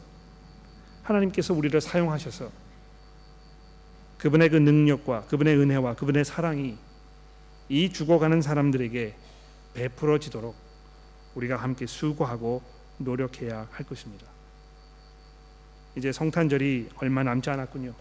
하나님께서 1.03 1.53
우리를 1.53 1.79
사용하셔서 1.81 2.49
그분의 4.19 4.49
그 4.49 4.57
능력과 4.57 5.25
그분의 5.25 5.57
은혜와 5.57 5.95
그분의 5.95 6.25
사랑이 6.25 6.77
이 7.69 7.89
죽어가는 7.91 8.41
사람들에게 8.41 9.15
베풀어지도록 9.73 10.55
우리가 11.35 11.57
함께 11.57 11.85
수고하고 11.85 12.61
노력해야 12.99 13.67
할 13.71 13.85
것입니다. 13.85 14.27
이제 15.95 16.11
성탄절이 16.11 16.89
얼마 16.97 17.23
남지 17.23 17.49
않았군요. 17.49 17.93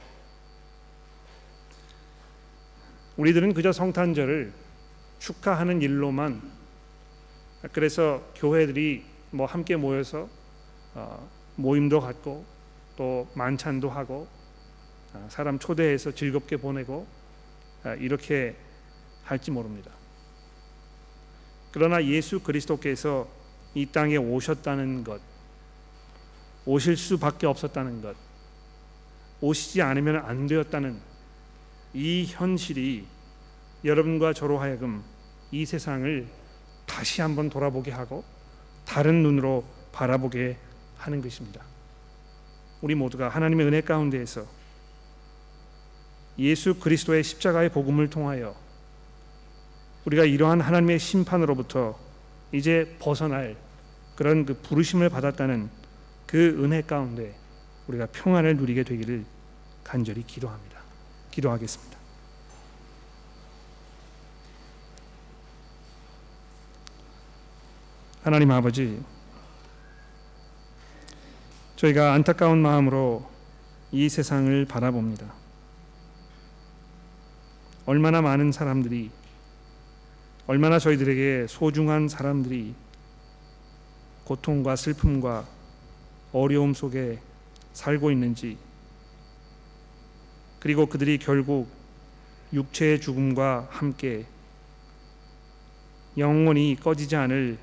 우리들은 3.17 3.55
그저 3.55 3.73
성탄절을 3.73 4.53
축하하는 5.19 5.83
일로만 5.83 6.41
그래서 7.73 8.23
교회들이 8.37 9.05
뭐 9.31 9.47
함께 9.47 9.77
모여서 9.77 10.29
어, 10.95 11.29
모임도 11.57 12.01
갖고 12.01 12.45
또 12.97 13.29
만찬도 13.35 13.91
하고 13.91 14.29
어, 15.13 15.27
사람 15.29 15.59
초대해서 15.59 16.13
즐겁게 16.13 16.57
보내고 16.57 17.07
어, 17.85 17.95
이렇게 17.99 18.55
할지 19.25 19.51
모릅니다. 19.51 19.91
그러나 21.73 22.05
예수 22.05 22.41
그리스도께서 22.41 23.29
이 23.79 23.87
땅에 23.87 24.17
오셨다는 24.17 25.05
것, 25.05 25.21
오실 26.67 26.97
수밖에 26.97 27.47
없었다는 27.47 28.03
것, 28.03 28.17
오시지 29.41 29.83
않으면 29.83 30.17
안 30.17 30.49
되었다는 30.49 30.99
이 31.95 32.27
현실이 32.29 33.07
여러분과 33.85 34.33
저로 34.33 34.59
하여금 34.59 35.05
이 35.53 35.65
세상을 35.65 36.27
다시 36.87 37.23
한번 37.23 37.49
돌아보게 37.49 37.93
하고 37.93 38.25
다른 38.85 39.23
눈으로 39.23 39.65
바라보게 39.93 40.57
하는 40.97 41.23
것입니다. 41.23 41.63
우리 42.83 42.97
모두가 42.97 43.29
하나님의 43.29 43.65
은혜 43.65 43.81
가운데에서 43.81 44.45
예수 46.41 46.75
그리스도의 46.81 47.23
십자가의 47.23 47.69
복음을 47.69 48.11
통하여 48.11 48.57
우리가 50.05 50.25
이러한 50.25 50.61
하나님의 50.61 50.99
심판으로부터 50.99 51.97
이제 52.51 52.97
벗어날 52.99 53.68
그런 54.19 54.45
그 54.45 54.55
부르심을 54.55 55.11
받았다는 55.11 55.71
그 56.27 56.61
은혜 56.65 56.83
가운데 56.83 57.39
우리가 57.87 58.07
평안을 58.07 58.57
누리게 58.57 58.83
되기를 58.83 59.25
간절히 59.85 60.25
기도합니다. 60.27 60.81
기도하겠습니다. 61.31 61.97
하나님 68.25 68.51
아버지, 68.51 69.01
저희가 71.77 72.13
안타까운 72.15 72.59
마음으로 72.59 73.31
이 73.93 74.09
세상을 74.09 74.65
바라봅니다. 74.65 75.33
얼마나 77.87 78.21
많은 78.21 78.51
사람들이, 78.51 79.13
얼마나 80.49 80.81
저희들에게 80.81 81.47
소중한 81.49 82.09
사람들이 82.09 82.75
고통과 84.29 84.77
슬픔과 84.77 85.49
어려움 86.35 86.75
속에 86.75 87.19
살고 87.73 88.11
있는지, 88.11 88.59
그리고 90.61 90.85
그들이 90.85 91.17
결국 91.17 91.67
육체의 92.53 93.01
죽음과 93.01 93.69
함께 93.71 94.27
영원히 96.19 96.77
꺼지지 96.79 97.17
않을 97.17 97.57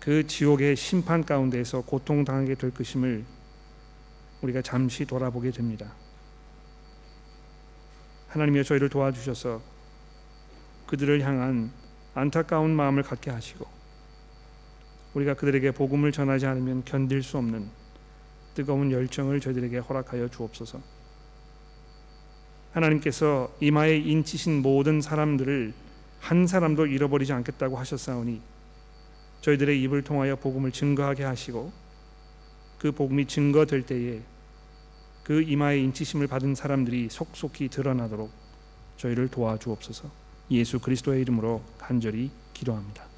그 0.00 0.26
지옥의 0.26 0.76
심판 0.76 1.24
가운데서 1.24 1.80
고통당하게 1.80 2.56
될 2.56 2.72
것임을 2.72 3.24
우리가 4.42 4.60
잠시 4.60 5.06
돌아보게 5.06 5.50
됩니다. 5.50 5.94
하나님여 8.28 8.64
저희를 8.64 8.90
도와주셔서 8.90 9.62
그들을 10.88 11.22
향한 11.22 11.72
안타까운 12.12 12.70
마음을 12.70 13.02
갖게 13.02 13.30
하시고 13.30 13.79
우리가 15.14 15.34
그들에게 15.34 15.72
복음을 15.72 16.12
전하지 16.12 16.46
않으면 16.46 16.84
견딜 16.84 17.22
수 17.22 17.38
없는 17.38 17.68
뜨거운 18.54 18.92
열정을 18.92 19.40
저희들에게 19.40 19.78
허락하여 19.78 20.28
주옵소서. 20.28 20.80
하나님께서 22.72 23.52
이마에 23.60 23.96
인치신 23.96 24.62
모든 24.62 25.00
사람들을 25.00 25.72
한 26.20 26.46
사람도 26.46 26.86
잃어버리지 26.86 27.32
않겠다고 27.32 27.76
하셨사오니 27.76 28.40
저희들의 29.40 29.82
입을 29.82 30.02
통하여 30.02 30.36
복음을 30.36 30.70
증거하게 30.70 31.24
하시고 31.24 31.72
그 32.78 32.92
복음이 32.92 33.26
증거될 33.26 33.82
때에 33.82 34.20
그 35.24 35.42
이마에 35.42 35.78
인치심을 35.78 36.26
받은 36.26 36.54
사람들이 36.54 37.08
속속히 37.10 37.68
드러나도록 37.68 38.30
저희를 38.96 39.28
도와주옵소서. 39.28 40.10
예수 40.50 40.78
그리스도의 40.78 41.22
이름으로 41.22 41.62
간절히 41.78 42.30
기도합니다. 42.52 43.09